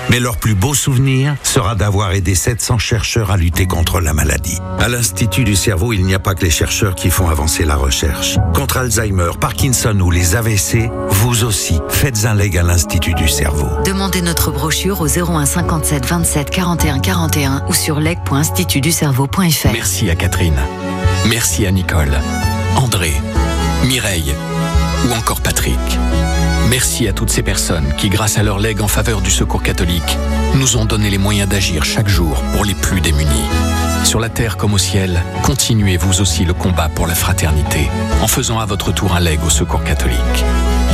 Mais 0.09 0.19
leur 0.19 0.37
plus 0.37 0.55
beau 0.55 0.73
souvenir 0.73 1.35
sera 1.43 1.75
d'avoir 1.75 2.11
aidé 2.11 2.35
700 2.35 2.77
chercheurs 2.77 3.31
à 3.31 3.37
lutter 3.37 3.65
contre 3.65 3.99
la 3.99 4.13
maladie. 4.13 4.59
À 4.79 4.87
l'Institut 4.87 5.43
du 5.43 5.55
cerveau, 5.55 5.93
il 5.93 6.05
n'y 6.05 6.13
a 6.13 6.19
pas 6.19 6.35
que 6.35 6.43
les 6.43 6.51
chercheurs 6.51 6.95
qui 6.95 7.09
font 7.09 7.27
avancer 7.29 7.65
la 7.65 7.75
recherche. 7.75 8.37
Contre 8.53 8.77
Alzheimer, 8.77 9.31
Parkinson 9.39 9.99
ou 9.99 10.11
les 10.11 10.35
AVC, 10.35 10.89
vous 11.09 11.43
aussi, 11.43 11.79
faites 11.89 12.25
un 12.25 12.35
leg 12.35 12.57
à 12.57 12.63
l'Institut 12.63 13.13
du 13.15 13.27
cerveau. 13.27 13.69
Demandez 13.85 14.21
notre 14.21 14.51
brochure 14.51 15.01
au 15.01 15.07
01 15.07 15.45
57 15.45 16.05
27 16.05 16.49
41 16.51 16.99
41 16.99 17.63
ou 17.67 17.73
sur 17.73 17.99
leg.institutducerveau.fr. 17.99 19.71
Merci 19.73 20.09
à 20.09 20.15
Catherine. 20.15 20.59
Merci 21.27 21.65
à 21.65 21.71
Nicole, 21.71 22.11
André, 22.75 23.13
Mireille 23.85 24.33
ou 25.07 25.13
encore 25.13 25.41
Patrick. 25.41 25.77
Merci 26.69 27.07
à 27.07 27.13
toutes 27.13 27.29
ces 27.29 27.43
personnes 27.43 27.93
qui, 27.97 28.09
grâce 28.09 28.37
à 28.37 28.43
leur 28.43 28.57
legs 28.57 28.81
en 28.81 28.87
faveur 28.87 29.21
du 29.21 29.29
secours 29.29 29.61
catholique, 29.61 30.17
nous 30.55 30.77
ont 30.77 30.85
donné 30.85 31.11
les 31.11 31.19
moyens 31.19 31.47
d'agir 31.47 31.85
chaque 31.85 32.07
jour 32.07 32.41
pour 32.53 32.65
les 32.65 32.73
plus 32.73 32.99
démunis. 32.99 33.45
Sur 34.03 34.19
la 34.19 34.29
terre 34.29 34.57
comme 34.57 34.73
au 34.73 34.77
ciel, 34.79 35.21
continuez 35.43 35.97
vous 35.97 36.21
aussi 36.21 36.45
le 36.45 36.53
combat 36.53 36.89
pour 36.89 37.05
la 37.05 37.15
fraternité 37.15 37.89
en 38.21 38.27
faisant 38.27 38.59
à 38.59 38.65
votre 38.65 38.91
tour 38.91 39.15
un 39.15 39.19
leg 39.19 39.39
au 39.45 39.49
secours 39.49 39.83
catholique. 39.83 40.45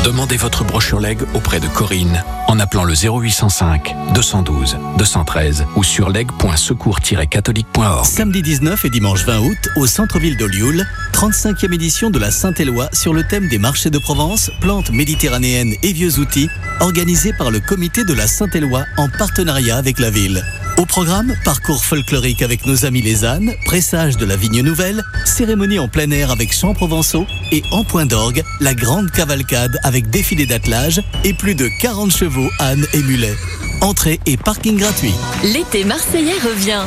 Demandez 0.03 0.37
votre 0.37 0.63
brochure 0.63 0.99
leg 0.99 1.19
auprès 1.33 1.59
de 1.59 1.67
Corinne 1.67 2.23
en 2.47 2.59
appelant 2.59 2.83
le 2.83 2.93
0805 2.95 3.95
212 4.15 4.77
213 4.97 5.65
ou 5.75 5.83
sur 5.83 6.09
leg.secours-catholique.org. 6.09 8.05
Samedi 8.05 8.41
19 8.41 8.85
et 8.85 8.89
dimanche 8.89 9.25
20 9.25 9.39
août, 9.39 9.69
au 9.75 9.85
centre-ville 9.85 10.37
d'Olioul, 10.37 10.85
35e 11.21 11.71
édition 11.71 12.09
de 12.09 12.17
la 12.17 12.31
Saint-Éloi 12.31 12.89
sur 12.93 13.13
le 13.13 13.21
thème 13.23 13.47
des 13.47 13.59
marchés 13.59 13.91
de 13.91 13.99
Provence, 13.99 14.49
plantes 14.59 14.89
méditerranéennes 14.89 15.75
et 15.83 15.93
vieux 15.93 16.17
outils, 16.17 16.49
organisé 16.79 17.31
par 17.31 17.51
le 17.51 17.59
comité 17.59 18.03
de 18.03 18.15
la 18.15 18.25
Saint-Éloi 18.25 18.85
en 18.97 19.07
partenariat 19.07 19.77
avec 19.77 19.99
la 19.99 20.09
ville. 20.09 20.43
Au 20.77 20.85
programme, 20.87 21.35
parcours 21.45 21.85
folklorique 21.85 22.41
avec 22.41 22.65
nos 22.65 22.85
amis 22.85 23.03
les 23.03 23.23
ânes, 23.23 23.53
pressage 23.65 24.17
de 24.17 24.25
la 24.25 24.35
vigne 24.35 24.61
nouvelle, 24.61 25.03
cérémonie 25.23 25.77
en 25.77 25.87
plein 25.87 26.09
air 26.09 26.31
avec 26.31 26.51
chants 26.51 26.73
provençaux 26.73 27.27
et 27.51 27.61
en 27.69 27.83
point 27.83 28.07
d'orgue, 28.07 28.43
la 28.59 28.73
grande 28.73 29.11
cavalcade 29.11 29.77
avec 29.83 30.09
défilé 30.09 30.47
d'attelage 30.47 31.03
et 31.23 31.35
plus 31.35 31.53
de 31.53 31.69
40 31.81 32.11
chevaux, 32.11 32.49
ânes 32.59 32.87
et 32.93 33.03
mulets. 33.03 33.37
Entrée 33.81 34.19
et 34.25 34.37
parking 34.37 34.75
gratuit. 34.75 35.13
L'été 35.43 35.85
marseillais 35.85 36.39
revient. 36.39 36.81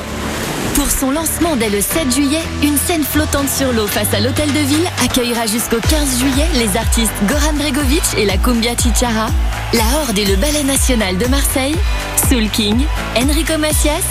Pour 0.74 0.90
son 0.90 1.10
lancement 1.12 1.56
dès 1.56 1.70
le 1.70 1.80
7 1.80 2.12
juillet, 2.12 2.42
une 2.62 2.76
scène 2.76 3.04
flottante 3.04 3.48
sur 3.48 3.72
l'eau 3.72 3.86
face 3.86 4.12
à 4.12 4.20
l'hôtel 4.20 4.52
de 4.52 4.58
ville 4.58 4.86
accueillera 5.04 5.46
jusqu'au 5.46 5.80
15 5.80 6.18
juillet 6.18 6.46
les 6.54 6.76
artistes 6.76 7.12
Goran 7.26 7.52
Bregovic 7.54 8.02
et 8.16 8.24
la 8.24 8.36
Cumbia 8.36 8.76
Chichara, 8.76 9.28
la 9.72 9.84
Horde 10.00 10.18
et 10.18 10.24
le 10.24 10.36
Ballet 10.36 10.64
National 10.64 11.16
de 11.16 11.26
Marseille, 11.26 11.76
Soul 12.28 12.48
King, 12.50 12.84
Enrico 13.16 13.56
Macias 13.56 14.02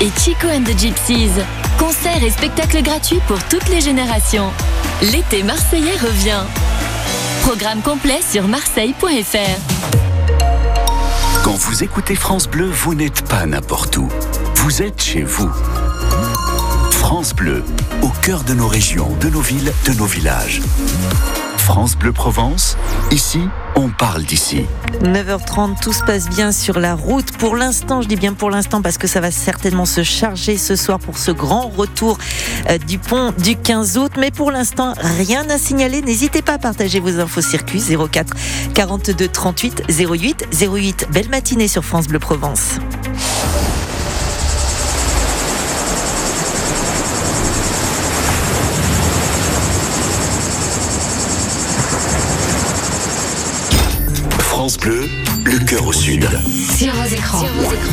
et 0.00 0.10
Chico 0.18 0.46
and 0.46 0.62
the 0.62 0.78
Gypsies. 0.78 1.42
Concerts 1.78 2.22
et 2.22 2.30
spectacles 2.30 2.82
gratuits 2.82 3.20
pour 3.26 3.42
toutes 3.44 3.68
les 3.68 3.80
générations. 3.80 4.50
L'été 5.02 5.42
marseillais 5.42 5.96
revient. 5.96 6.42
Programme 7.42 7.82
complet 7.82 8.20
sur 8.22 8.46
marseille.fr. 8.46 9.82
Quand 11.42 11.56
vous 11.56 11.82
écoutez 11.82 12.14
France 12.14 12.46
Bleu, 12.46 12.70
vous 12.70 12.94
n'êtes 12.94 13.28
pas 13.28 13.46
n'importe 13.46 13.96
où. 13.96 14.08
Vous 14.56 14.82
êtes 14.82 15.02
chez 15.02 15.22
vous. 15.22 15.50
France 17.14 17.34
Bleu, 17.34 17.62
au 18.00 18.08
cœur 18.08 18.42
de 18.42 18.54
nos 18.54 18.66
régions, 18.66 19.14
de 19.20 19.28
nos 19.28 19.42
villes, 19.42 19.70
de 19.84 19.92
nos 19.92 20.06
villages. 20.06 20.62
France 21.58 21.94
Bleu 21.94 22.10
Provence, 22.10 22.78
ici, 23.10 23.42
on 23.76 23.90
parle 23.90 24.22
d'ici. 24.22 24.64
9h30, 25.02 25.78
tout 25.82 25.92
se 25.92 26.02
passe 26.04 26.30
bien 26.30 26.52
sur 26.52 26.80
la 26.80 26.94
route. 26.94 27.30
Pour 27.32 27.54
l'instant, 27.54 28.00
je 28.00 28.08
dis 28.08 28.16
bien 28.16 28.32
pour 28.32 28.48
l'instant 28.48 28.80
parce 28.80 28.96
que 28.96 29.06
ça 29.06 29.20
va 29.20 29.30
certainement 29.30 29.84
se 29.84 30.02
charger 30.02 30.56
ce 30.56 30.74
soir 30.74 30.98
pour 30.98 31.18
ce 31.18 31.30
grand 31.30 31.68
retour 31.68 32.16
euh, 32.70 32.78
du 32.78 32.96
pont 32.96 33.34
du 33.36 33.56
15 33.56 33.98
août. 33.98 34.12
Mais 34.16 34.30
pour 34.30 34.50
l'instant, 34.50 34.94
rien 35.18 35.44
à 35.50 35.58
signaler. 35.58 36.00
N'hésitez 36.00 36.40
pas 36.40 36.54
à 36.54 36.58
partager 36.58 36.98
vos 36.98 37.20
infos 37.20 37.42
circuits 37.42 37.82
04 38.10 38.34
42 38.72 39.28
38 39.28 39.82
08 39.86 40.46
08. 40.62 41.08
Belle 41.12 41.28
matinée 41.28 41.68
sur 41.68 41.84
France 41.84 42.08
Bleu 42.08 42.20
Provence. 42.20 42.78
Bleu, 54.78 55.08
le 55.44 55.58
cœur 55.64 55.86
au 55.86 55.92
sud. 55.92 56.28
Sur 56.76 56.92
vos 56.94 57.04
écrans, 57.04 57.44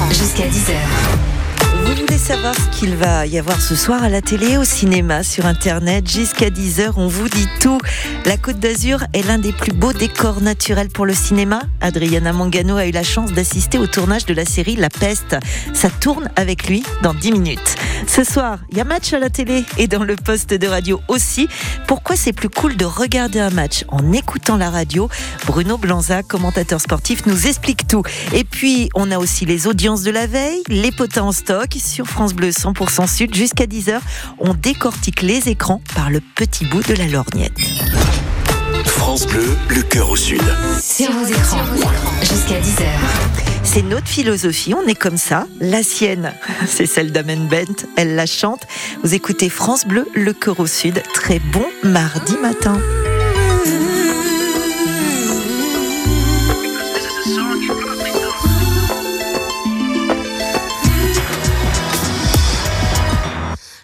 jusqu'à 0.09 0.47
10h. 0.47 2.09
Savoir 2.19 2.53
ce 2.53 2.77
qu'il 2.77 2.95
va 2.95 3.25
y 3.25 3.39
avoir 3.39 3.60
ce 3.60 3.75
soir 3.75 4.03
à 4.03 4.10
la 4.10 4.21
télé, 4.21 4.58
au 4.58 4.63
cinéma, 4.63 5.23
sur 5.23 5.47
Internet, 5.47 6.08
jusqu'à 6.08 6.49
10h, 6.49 6.91
on 6.97 7.08
vous 7.08 7.27
dit 7.27 7.47
tout. 7.60 7.79
La 8.25 8.38
Côte 8.38 8.60
d'Azur 8.60 9.03
est 9.13 9.25
l'un 9.25 9.39
des 9.39 9.51
plus 9.51 9.71
beaux 9.71 9.93
décors 9.93 10.41
naturels 10.41 10.89
pour 10.89 11.08
le 11.08 11.13
cinéma. 11.13 11.62
Adriana 11.82 12.32
Mangano 12.32 12.75
a 12.75 12.86
eu 12.86 12.91
la 12.91 13.01
chance 13.01 13.32
d'assister 13.32 13.79
au 13.79 13.88
tournage 13.88 14.25
de 14.25 14.36
la 14.36 14.45
série 14.45 14.75
La 14.75 14.89
Peste. 14.89 15.38
Ça 15.73 15.89
tourne 15.89 16.29
avec 16.36 16.67
lui 16.67 16.84
dans 17.01 17.15
10 17.15 17.32
minutes. 17.32 17.75
Ce 18.05 18.23
soir, 18.23 18.60
il 18.69 18.77
y 18.77 18.82
a 18.82 18.84
match 18.84 19.13
à 19.13 19.19
la 19.19 19.29
télé 19.29 19.65
et 19.77 19.88
dans 19.88 20.03
le 20.03 20.15
poste 20.15 20.53
de 20.53 20.67
radio 20.67 21.01
aussi. 21.08 21.47
Pourquoi 21.88 22.15
c'est 22.15 22.34
plus 22.34 22.49
cool 22.49 22.75
de 22.75 22.86
regarder 22.86 23.39
un 23.39 23.49
match 23.49 23.86
en 23.88 24.12
écoutant 24.12 24.58
la 24.58 24.69
radio? 24.69 25.10
Bruno 25.47 25.77
Blanza, 25.77 26.21
commentateur 26.21 26.82
sportif, 26.82 27.25
nous 27.25 27.47
explique 27.47 27.88
tout. 27.88 28.03
Et 28.34 28.43
puis, 28.43 28.89
on 28.93 29.10
a 29.10 29.17
aussi 29.17 29.45
les 29.45 29.67
audiences 29.67 30.03
de 30.03 30.12
la 30.12 30.27
veille, 30.27 30.62
les 30.67 30.91
potins 30.91 31.23
en 31.23 31.32
stock 31.32 31.73
sur 31.73 32.09
France 32.10 32.34
Bleu 32.34 32.50
100% 32.50 33.08
Sud 33.08 33.34
jusqu'à 33.34 33.65
10h. 33.65 34.00
On 34.39 34.54
décortique 34.54 35.22
les 35.22 35.48
écrans 35.48 35.82
par 35.95 36.10
le 36.10 36.19
petit 36.19 36.65
bout 36.65 36.84
de 36.84 36.93
la 36.95 37.08
lorgnette. 37.08 37.54
France 38.86 39.26
Bleu, 39.28 39.56
le 39.69 39.82
cœur 39.84 40.10
au 40.10 40.15
sud. 40.15 40.41
Sur 40.82 41.12
vos 41.12 41.26
écrans, 41.26 41.63
jusqu'à 42.19 42.60
10h. 42.60 42.86
C'est 43.63 43.84
notre 43.84 44.08
philosophie, 44.08 44.74
on 44.74 44.88
est 44.88 44.95
comme 44.95 45.17
ça. 45.17 45.45
La 45.62 45.84
sienne, 45.84 46.34
c'est 46.67 46.88
celle 46.88 47.12
d'Amen 47.12 47.48
Bent, 47.48 47.86
elle 47.95 48.15
la 48.15 48.26
chante. 48.26 48.67
Vous 49.04 49.13
écoutez 49.13 49.50
France 49.50 49.86
Bleu, 49.86 50.08
le 50.13 50.34
cœur 50.34 50.60
au 50.60 50.67
sud. 50.67 51.02
Très 51.13 51.39
bon 51.39 51.65
mardi 51.84 52.36
matin. 52.41 52.80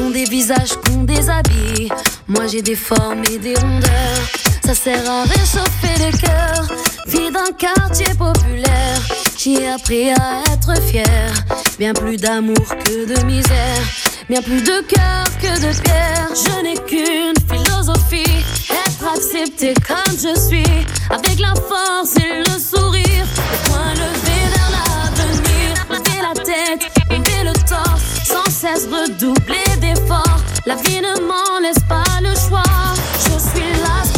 ont 0.00 0.10
des 0.10 0.24
visages, 0.24 0.76
des 1.04 1.28
habits. 1.28 1.88
Moi 2.26 2.46
j'ai 2.46 2.62
des 2.62 2.74
formes 2.74 3.22
et 3.30 3.38
des 3.38 3.54
rondeurs. 3.54 4.22
Ça 4.64 4.74
sert 4.74 5.10
à 5.10 5.22
réchauffer 5.22 5.94
le 5.98 6.16
cœur. 6.18 6.68
Vie 7.06 7.30
d'un 7.30 7.52
quartier 7.58 8.12
populaire. 8.14 9.00
J'ai 9.36 9.68
appris 9.68 10.10
à 10.10 10.42
être 10.52 10.80
fier. 10.82 11.32
Bien 11.78 11.92
plus 11.92 12.16
d'amour 12.16 12.66
que 12.84 13.06
de 13.06 13.24
misère. 13.24 13.82
Bien 14.28 14.42
plus 14.42 14.62
de 14.62 14.80
cœur 14.82 15.24
que 15.40 15.52
de 15.60 15.72
pierre. 15.82 16.28
Je 16.34 16.62
n'ai 16.62 16.78
qu'une 16.86 17.34
philosophie. 17.50 18.44
Être 18.70 19.14
accepté 19.14 19.74
comme 19.86 20.16
je 20.16 20.38
suis. 20.38 20.86
Avec 21.10 21.40
la 21.40 21.54
force 21.54 22.16
et 22.16 22.38
le 22.38 22.58
sourire. 22.58 23.26
Le 23.52 23.70
point 23.70 23.92
levé 23.94 24.38
vers 24.54 24.70
l'avenir. 24.76 25.86
Lever 25.90 26.20
la 26.22 26.34
tête, 26.44 26.90
lever 27.10 27.44
le 27.44 27.54
torse. 27.68 28.09
Cesse 28.60 28.88
redoubler 28.88 29.64
d'efforts. 29.80 30.42
La 30.66 30.74
vie 30.74 31.00
ne 31.00 31.18
m'en 31.22 31.60
laisse 31.62 31.82
pas 31.88 32.04
le 32.20 32.34
choix. 32.34 32.62
Je 33.24 33.38
suis 33.38 33.72
là 33.80 34.09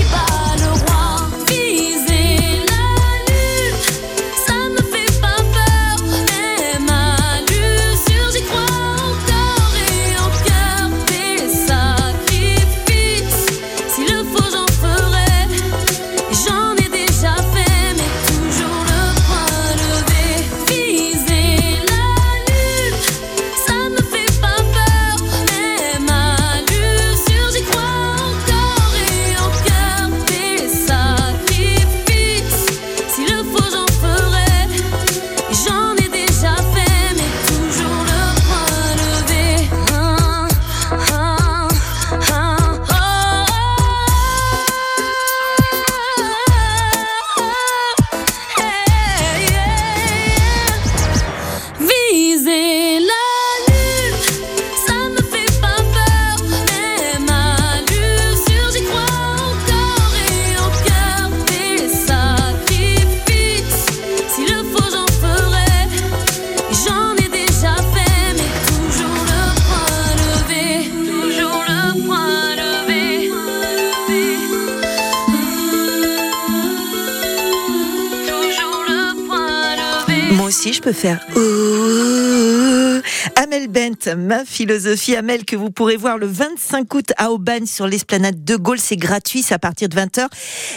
Philosophie. 84.47 85.17
Amel, 85.17 85.45
que 85.45 85.57
vous 85.57 85.71
pourrez 85.71 85.97
voir 85.97 86.19
le 86.19 86.27
25 86.27 86.95
août 86.95 87.13
à 87.17 87.31
Aubagne 87.31 87.67
sur 87.67 87.87
l'esplanade 87.87 88.45
de 88.45 88.57
Gaulle. 88.57 88.79
C'est 88.79 88.97
gratuit, 88.97 89.43
c'est 89.43 89.55
à 89.55 89.59
partir 89.59 89.89
de 89.89 89.97
20h. 89.97 90.27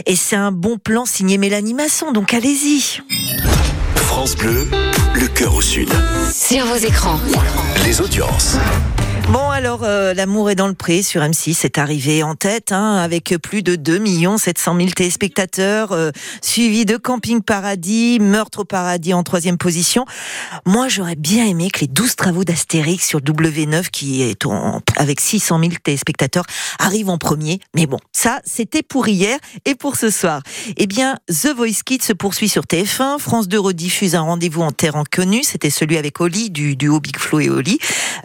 Et 0.05 0.15
c'est 0.15 0.35
un 0.35 0.51
bon 0.51 0.77
plan 0.77 1.05
signé 1.05 1.37
Mélanie 1.37 1.73
Masson. 1.73 2.11
Donc 2.11 2.33
allez-y. 2.33 3.01
France 3.95 4.35
Bleu, 4.35 4.67
le 5.15 5.27
cœur 5.27 5.55
au 5.55 5.61
sud. 5.61 5.89
Sur 6.31 6.65
vos 6.65 6.75
écrans. 6.75 7.19
Les 7.85 8.01
audiences. 8.01 8.57
Bon, 9.31 9.49
alors, 9.49 9.83
euh, 9.83 10.13
L'amour 10.13 10.49
est 10.51 10.55
dans 10.55 10.67
le 10.67 10.75
pré 10.75 11.01
sur 11.01 11.21
M6, 11.21 11.55
c'est 11.55 11.77
arrivé 11.77 12.21
en 12.23 12.35
tête, 12.35 12.71
hein, 12.71 12.95
avec 12.97 13.35
plus 13.41 13.63
de 13.63 13.75
2 13.75 14.37
700 14.37 14.77
000 14.77 14.89
téléspectateurs, 14.91 15.91
euh, 15.93 16.11
suivi 16.41 16.85
de 16.85 16.95
Camping 16.95 17.41
Paradis, 17.41 18.19
Meurtre 18.21 18.59
au 18.59 18.65
Paradis 18.65 19.13
en 19.13 19.23
troisième 19.23 19.57
position. 19.57 20.05
Moi, 20.65 20.87
j'aurais 20.89 21.15
bien 21.15 21.45
aimé 21.45 21.69
que 21.71 21.79
les 21.81 21.87
12 21.87 22.15
travaux 22.15 22.43
d'Astérix 22.45 23.05
sur 23.05 23.19
W9, 23.19 23.89
qui 23.89 24.21
est 24.21 24.45
en- 24.45 24.79
avec 24.95 25.19
600 25.19 25.59
000 25.59 25.71
téléspectateurs, 25.83 26.45
arrivent 26.79 27.09
en 27.09 27.17
premier. 27.17 27.59
Mais 27.75 27.87
bon, 27.87 27.97
ça, 28.13 28.39
c'était 28.45 28.83
pour 28.83 29.07
hier 29.07 29.37
et 29.65 29.73
pour 29.75 29.95
ce 29.97 30.11
soir. 30.11 30.43
Eh 30.77 30.85
bien, 30.87 31.17
The 31.29 31.47
Voice 31.55 31.81
Kids 31.83 32.03
se 32.03 32.13
poursuit 32.13 32.47
sur 32.47 32.63
TF1. 32.67 33.17
France 33.19 33.47
2 33.49 33.59
rediffuse 33.59 34.15
un 34.15 34.21
rendez-vous 34.21 34.61
en 34.61 34.71
terre 34.71 34.95
inconnue. 34.95 35.43
C'était 35.43 35.71
celui 35.71 35.97
avec 35.97 36.21
Oli, 36.21 36.51
du 36.51 36.75
duo 36.75 36.99
Big 36.99 37.17
Flo 37.17 37.39
et 37.39 37.49
Oli. 37.49 37.79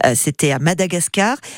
Euh, 0.05 0.13
C'était 0.15 0.51
à 0.51 0.59
Madagascar. 0.59 0.90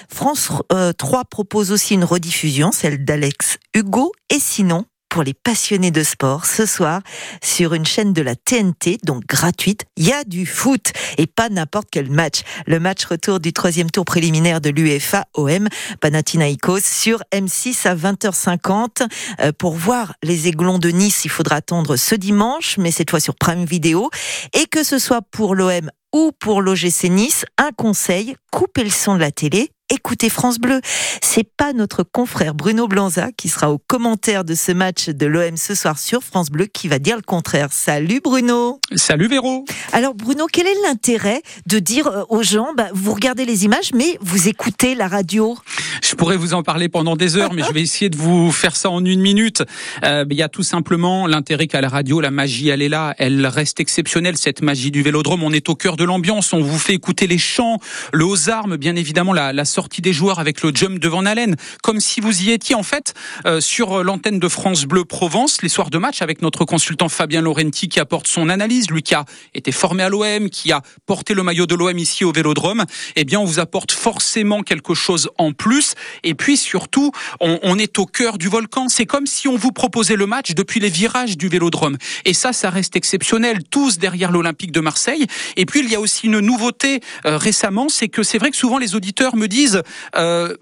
France 0.10 0.52
euh, 0.72 0.94
3 0.94 1.26
propose 1.26 1.72
aussi 1.72 1.94
une 1.94 2.04
rediffusion, 2.04 2.72
celle 2.72 3.04
d'Alex 3.04 3.58
Hugo. 3.74 4.12
Et 4.30 4.40
sinon, 4.40 4.86
pour 5.14 5.22
les 5.22 5.36
passionnés 5.36 5.92
de 5.92 6.02
sport, 6.02 6.48
ce 6.48 6.66
soir, 6.66 7.02
sur 7.44 7.76
une 7.76 7.86
chaîne 7.86 8.14
de 8.14 8.24
la 8.24 8.36
TNT, 8.36 8.98
donc 9.04 9.28
gratuite, 9.28 9.86
il 9.96 10.08
y 10.08 10.12
a 10.12 10.24
du 10.24 10.48
foot 10.48 10.92
et 11.20 11.28
pas 11.28 11.50
n'importe 11.50 11.90
quel 11.92 12.10
match. 12.10 12.42
Le 12.66 12.80
match 12.80 13.06
retour 13.06 13.40
du 13.40 13.54
troisième 13.54 13.92
tour 13.92 14.06
préliminaire 14.06 14.60
de 14.60 14.72
l'UEFA 14.72 15.26
OM 15.36 15.68
Panathinaikos 16.02 16.80
sur 16.80 17.22
M6 17.32 17.88
à 17.88 17.96
20h50. 17.96 19.08
Euh, 19.42 19.52
pour 19.56 19.74
voir 19.74 20.16
les 20.24 20.48
Aiglons 20.48 20.80
de 20.80 20.90
Nice, 20.90 21.26
il 21.26 21.30
faudra 21.30 21.58
attendre 21.58 21.96
ce 21.96 22.16
dimanche, 22.16 22.80
mais 22.80 22.90
cette 22.90 23.12
fois 23.12 23.20
sur 23.20 23.36
Prime 23.36 23.66
Video. 23.66 24.10
Et 24.54 24.66
que 24.66 24.84
ce 24.84 24.98
soit 24.98 25.22
pour 25.22 25.54
l'OM 25.54 25.92
ou 26.12 26.32
pour 26.40 26.64
l'OGC 26.64 27.10
Nice, 27.12 27.46
un 27.60 27.70
conseil, 27.72 28.36
coupez 28.52 28.84
le 28.84 28.90
son 28.90 29.14
de 29.14 29.20
la 29.20 29.32
télé, 29.32 29.70
écoutez 29.90 30.30
France 30.30 30.60
Bleu. 30.60 30.82
C'est 31.22 31.48
pas 31.58 31.74
notre 31.74 32.04
confrère 32.04 32.54
Bruno 32.54 32.88
Blanza 32.88 33.30
qui 33.38 33.50
sera 33.50 33.72
au 33.72 33.78
commentaire 33.78 34.44
de 34.44 34.56
ce 34.56 34.72
match 34.72 35.10
de 35.10 35.26
l'OM 35.26 35.58
ce 35.58 35.76
soir 35.76 36.00
sur 36.00 36.24
France 36.24 36.50
Bleu 36.50 36.66
qui 36.66 36.88
va 36.88 37.00
dire 37.00 37.16
le 37.16 37.22
contraire. 37.22 37.70
Salut 37.72 38.22
Bruno 38.24 38.80
Salut 38.96 39.28
Véro 39.28 39.66
Alors 39.92 40.14
Bruno, 40.16 40.48
quel 40.52 40.68
est 40.68 40.82
l'intérêt 40.86 41.42
de 41.68 41.80
dire 41.80 42.08
euh, 42.08 42.24
aux 42.30 42.44
gens, 42.44 42.74
bah, 42.76 42.90
vous 42.94 43.14
regardez 43.14 43.46
les 43.46 43.66
images 43.66 43.92
mais 43.94 44.18
vous 44.22 44.48
écoutez 44.48 44.96
la 44.96 45.08
radio? 45.08 45.58
Je 46.02 46.16
pourrais 46.16 46.38
vous 46.38 46.54
en 46.54 46.64
parler 46.64 46.90
pendant 46.90 47.16
des 47.16 47.38
heures, 47.38 47.54
mais 47.54 47.64
je 47.64 47.72
vais 47.72 47.82
essayer 47.82 48.10
de 48.10 48.18
vous 48.18 48.52
faire 48.52 48.76
ça 48.76 48.90
en 48.90 49.04
une 49.06 49.22
minute. 49.22 49.64
Euh, 50.04 50.26
Il 50.30 50.38
y 50.38 50.44
a 50.44 50.50
tout 50.50 50.64
simplement 50.64 51.28
l'intérêt 51.28 51.68
qu'à 51.68 51.82
la 51.82 51.90
radio, 51.90 52.20
la 52.20 52.32
magie, 52.32 52.70
elle 52.70 52.82
est 52.82 52.90
là, 52.90 53.16
elle 53.18 53.46
reste 53.48 53.80
exceptionnelle, 53.80 54.38
cette 54.38 54.62
magie 54.62 54.92
du 54.92 55.02
vélodrome. 55.02 55.44
On 55.44 55.52
est 55.54 55.70
au 55.70 55.76
cœur 55.76 55.96
de 55.96 56.04
l'ambiance, 56.04 56.54
on 56.54 56.62
vous 56.62 56.78
fait 56.78 56.94
écouter 56.94 57.28
les 57.28 57.38
chants, 57.38 57.80
le 58.12 58.26
aux 58.26 58.50
armes, 58.50 58.78
bien 58.78 58.96
évidemment 58.96 59.34
la, 59.34 59.54
la 59.54 59.66
sortie 59.74 60.02
des 60.02 60.14
joueurs 60.14 60.40
avec 60.40 60.62
le 60.62 60.72
jump 60.74 61.00
de 61.00 61.08
Van 61.08 61.26
Halen, 61.26 61.56
comme 61.82 62.00
si 62.00 62.22
vous 62.22 62.44
y 62.44 62.52
étiez 62.52 62.76
en 62.76 62.84
fait 62.84 63.14
euh, 63.46 63.60
sur 63.60 64.04
l'antenne 64.04 64.40
de 64.40 64.48
France 64.48 64.86
Bleu 64.86 65.04
Provence, 65.04 65.62
les 65.64 65.70
soirs 65.70 65.90
de 65.90 65.98
match 65.98 66.22
avec 66.22 66.42
notre 66.42 66.64
consultant 66.64 67.10
Fabien 67.10 67.42
Laurenti 67.42 67.90
qui 67.90 68.00
apporte 68.00 68.28
son 68.28 68.50
analyse, 68.50 68.92
lui 68.92 69.02
qui 69.02 69.16
a 69.16 69.26
été 69.56 69.72
formé 69.72 70.04
à 70.04 70.10
l'OM, 70.10 70.50
qui 70.50 70.72
a 70.72 70.82
porté 71.08 71.34
le 71.34 71.42
maillot 71.42 71.66
de 71.66 71.74
l'OM 71.74 71.98
ici 71.98 72.24
au 72.24 72.32
Vélodrome. 72.32 72.86
Eh 73.16 73.24
bien, 73.24 73.40
on 73.40 73.46
vous 73.46 73.60
apporte 73.60 73.92
forcément 73.92 74.62
quelque 74.62 74.94
chose 74.94 75.30
en 75.40 75.54
plus. 75.54 75.96
Et 76.24 76.36
puis 76.36 76.56
surtout, 76.56 77.12
on, 77.40 77.60
on 77.64 77.80
est 77.80 77.98
au 77.98 78.06
cœur 78.06 78.38
du 78.38 78.50
volcan. 78.50 78.90
C'est 78.90 79.08
comme 79.08 79.26
si 79.26 79.48
on 79.48 79.58
vous 79.58 79.72
proposait 79.72 80.16
le 80.16 80.28
match 80.28 80.52
depuis 80.54 80.80
les 80.80 80.90
virages 80.90 81.36
du 81.36 81.48
Vélodrome. 81.48 81.98
Et 82.26 82.34
ça, 82.34 82.54
ça 82.54 82.70
reste 82.70 82.96
exceptionnel. 82.96 83.64
Tous 83.64 83.98
derrière 83.98 84.32
l'Olympique 84.32 84.72
de 84.72 84.82
Marseille. 84.82 85.26
Et 85.58 85.66
puis 85.66 85.80
il 85.80 85.90
y 85.90 85.96
a 85.96 86.00
aussi 86.00 86.28
une 86.28 86.40
nouveauté 86.40 87.02
euh, 87.26 87.38
récemment, 87.38 87.90
c'est 87.90 88.10
que 88.10 88.22
c'est 88.22 88.38
vrai 88.38 88.52
que 88.52 88.58
souvent 88.58 88.78
les 88.78 88.94
auditeurs 88.94 89.36
me 89.36 89.48
disent, 89.48 89.63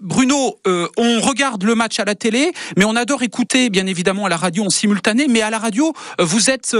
Bruno, 0.00 0.58
on 0.96 1.20
regarde 1.20 1.62
le 1.64 1.74
match 1.74 1.98
à 1.98 2.04
la 2.04 2.14
télé, 2.14 2.52
mais 2.76 2.84
on 2.84 2.96
adore 2.96 3.22
écouter, 3.22 3.70
bien 3.70 3.86
évidemment, 3.86 4.26
à 4.26 4.28
la 4.28 4.36
radio 4.36 4.64
en 4.64 4.70
simultané. 4.70 5.26
Mais 5.28 5.42
à 5.42 5.50
la 5.50 5.58
radio, 5.58 5.92
vous 6.18 6.50
êtes 6.50 6.76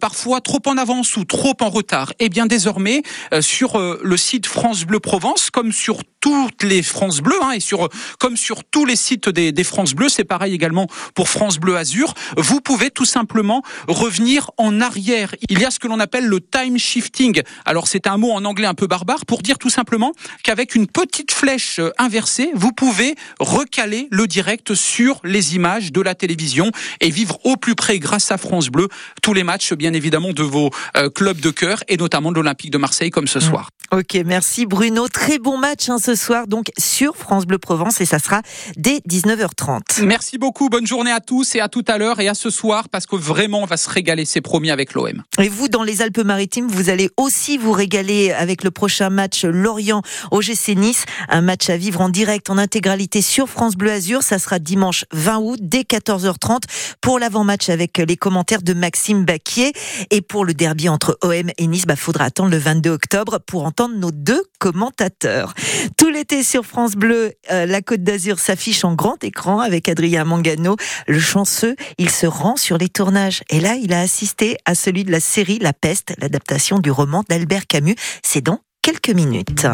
parfois 0.00 0.40
trop 0.40 0.60
en 0.66 0.76
avance 0.76 1.16
ou 1.16 1.24
trop 1.24 1.54
en 1.60 1.68
retard. 1.68 2.12
Et 2.18 2.28
bien 2.28 2.46
désormais, 2.46 3.02
sur 3.40 3.78
le 3.78 4.16
site 4.16 4.46
France 4.46 4.84
Bleu 4.84 5.00
Provence, 5.00 5.50
comme 5.50 5.72
sur 5.72 5.98
toutes 6.24 6.62
les 6.62 6.82
France 6.82 7.20
Bleu, 7.20 7.36
hein, 7.42 7.50
et 7.50 7.60
sur 7.60 7.90
comme 8.18 8.38
sur 8.38 8.64
tous 8.64 8.86
les 8.86 8.96
sites 8.96 9.28
des, 9.28 9.52
des 9.52 9.62
France 9.62 9.92
Bleu, 9.92 10.08
c'est 10.08 10.24
pareil 10.24 10.54
également 10.54 10.86
pour 11.14 11.28
France 11.28 11.58
Bleu 11.58 11.76
Azur. 11.76 12.14
Vous 12.38 12.62
pouvez 12.62 12.90
tout 12.90 13.04
simplement 13.04 13.62
revenir 13.88 14.50
en 14.56 14.80
arrière. 14.80 15.34
Il 15.50 15.58
y 15.58 15.66
a 15.66 15.70
ce 15.70 15.78
que 15.78 15.86
l'on 15.86 16.00
appelle 16.00 16.24
le 16.24 16.40
time 16.40 16.78
shifting. 16.78 17.42
Alors 17.66 17.88
c'est 17.88 18.06
un 18.06 18.16
mot 18.16 18.32
en 18.32 18.46
anglais 18.46 18.66
un 18.66 18.72
peu 18.72 18.86
barbare 18.86 19.26
pour 19.26 19.42
dire 19.42 19.58
tout 19.58 19.68
simplement 19.68 20.12
qu'avec 20.42 20.74
une 20.74 20.86
petite 20.86 21.30
flèche 21.30 21.78
euh, 21.78 21.90
inversée, 21.98 22.52
vous 22.54 22.72
pouvez 22.72 23.16
recaler 23.38 24.08
le 24.10 24.26
direct 24.26 24.72
sur 24.72 25.20
les 25.24 25.56
images 25.56 25.92
de 25.92 26.00
la 26.00 26.14
télévision 26.14 26.70
et 27.02 27.10
vivre 27.10 27.38
au 27.44 27.58
plus 27.58 27.74
près 27.74 27.98
grâce 27.98 28.30
à 28.30 28.38
France 28.38 28.68
Bleu 28.68 28.88
tous 29.20 29.34
les 29.34 29.44
matchs 29.44 29.74
bien 29.74 29.92
évidemment 29.92 30.32
de 30.32 30.42
vos 30.42 30.70
euh, 30.96 31.10
clubs 31.10 31.40
de 31.40 31.50
cœur 31.50 31.84
et 31.88 31.98
notamment 31.98 32.30
de 32.30 32.36
l'Olympique 32.36 32.70
de 32.70 32.78
Marseille 32.78 33.10
comme 33.10 33.26
ce 33.26 33.40
soir. 33.40 33.68
Ok, 33.92 34.16
merci 34.24 34.66
Bruno. 34.66 35.06
Très 35.08 35.38
bon 35.38 35.58
match 35.58 35.88
hein, 35.88 35.98
ce 35.98 36.13
soir, 36.16 36.46
donc 36.46 36.70
sur 36.78 37.16
France 37.16 37.46
Bleu 37.46 37.58
Provence, 37.58 38.00
et 38.00 38.04
ça 38.04 38.18
sera 38.18 38.42
dès 38.76 38.98
19h30. 39.08 40.04
Merci 40.04 40.38
beaucoup, 40.38 40.68
bonne 40.68 40.86
journée 40.86 41.12
à 41.12 41.20
tous 41.20 41.54
et 41.54 41.60
à 41.60 41.68
tout 41.68 41.84
à 41.88 41.98
l'heure 41.98 42.20
et 42.20 42.28
à 42.28 42.34
ce 42.34 42.50
soir 42.50 42.88
parce 42.88 43.06
que 43.06 43.16
vraiment 43.16 43.62
on 43.62 43.66
va 43.66 43.76
se 43.76 43.88
régaler, 43.88 44.24
c'est 44.24 44.40
promis 44.40 44.70
avec 44.70 44.94
l'OM. 44.94 45.22
Et 45.38 45.48
vous, 45.48 45.68
dans 45.68 45.82
les 45.82 46.02
Alpes-Maritimes, 46.02 46.68
vous 46.68 46.90
allez 46.90 47.10
aussi 47.16 47.58
vous 47.58 47.72
régaler 47.72 48.32
avec 48.32 48.64
le 48.64 48.70
prochain 48.70 49.10
match 49.10 49.44
Lorient 49.44 50.02
au 50.30 50.40
GC 50.40 50.74
Nice. 50.74 51.04
Un 51.28 51.40
match 51.40 51.68
à 51.70 51.76
vivre 51.76 52.00
en 52.00 52.08
direct, 52.08 52.50
en 52.50 52.58
intégralité 52.58 53.22
sur 53.22 53.48
France 53.48 53.76
Bleu 53.76 53.90
Azur. 53.90 54.22
Ça 54.22 54.38
sera 54.38 54.58
dimanche 54.58 55.04
20 55.12 55.38
août 55.38 55.58
dès 55.62 55.82
14h30 55.82 56.62
pour 57.00 57.18
l'avant-match 57.18 57.68
avec 57.68 57.98
les 57.98 58.16
commentaires 58.16 58.62
de 58.62 58.74
Maxime 58.74 59.24
Baquier. 59.24 59.72
Et 60.10 60.20
pour 60.20 60.44
le 60.44 60.54
derby 60.54 60.88
entre 60.88 61.18
OM 61.22 61.50
et 61.56 61.66
Nice, 61.66 61.86
bah, 61.86 61.96
faudra 61.96 62.24
attendre 62.24 62.50
le 62.50 62.58
22 62.58 62.90
octobre 62.90 63.38
pour 63.46 63.64
entendre 63.64 63.96
nos 63.96 64.10
deux 64.10 64.42
commentateurs. 64.58 65.54
Tout 65.96 66.03
l'été 66.08 66.42
sur 66.42 66.64
France 66.64 66.94
Bleu, 66.94 67.32
euh, 67.50 67.66
la 67.66 67.82
Côte 67.82 68.02
d'Azur 68.02 68.38
s'affiche 68.38 68.84
en 68.84 68.94
grand 68.94 69.22
écran 69.22 69.60
avec 69.60 69.88
Adrien 69.88 70.24
Mangano. 70.24 70.76
Le 71.06 71.20
chanceux, 71.20 71.76
il 71.98 72.10
se 72.10 72.26
rend 72.26 72.56
sur 72.56 72.78
les 72.78 72.88
tournages. 72.88 73.42
Et 73.50 73.60
là, 73.60 73.74
il 73.74 73.92
a 73.92 74.00
assisté 74.00 74.56
à 74.64 74.74
celui 74.74 75.04
de 75.04 75.12
la 75.12 75.20
série 75.20 75.58
La 75.58 75.72
Peste, 75.72 76.14
l'adaptation 76.18 76.78
du 76.78 76.90
roman 76.90 77.24
d'Albert 77.28 77.66
Camus. 77.66 77.96
C'est 78.22 78.42
dans 78.42 78.60
quelques 78.82 79.10
minutes. 79.10 79.66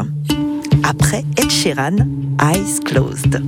Après 0.83 1.25
Ed 1.37 1.51
Sheeran, 1.51 1.97
Eyes 2.40 2.81
Closed. 2.85 3.40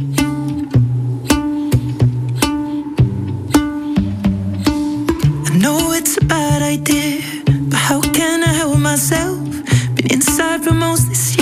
It's 6.05 6.17
a 6.17 6.25
bad 6.25 6.63
idea, 6.63 7.23
but 7.47 7.79
how 7.79 8.01
can 8.01 8.43
I 8.43 8.53
help 8.53 8.77
myself? 8.77 9.39
Inside 10.11 10.65
for 10.65 10.75
most 10.75 11.09
this 11.09 11.37
year, 11.37 11.42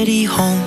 Already 0.00 0.24
home. 0.24 0.59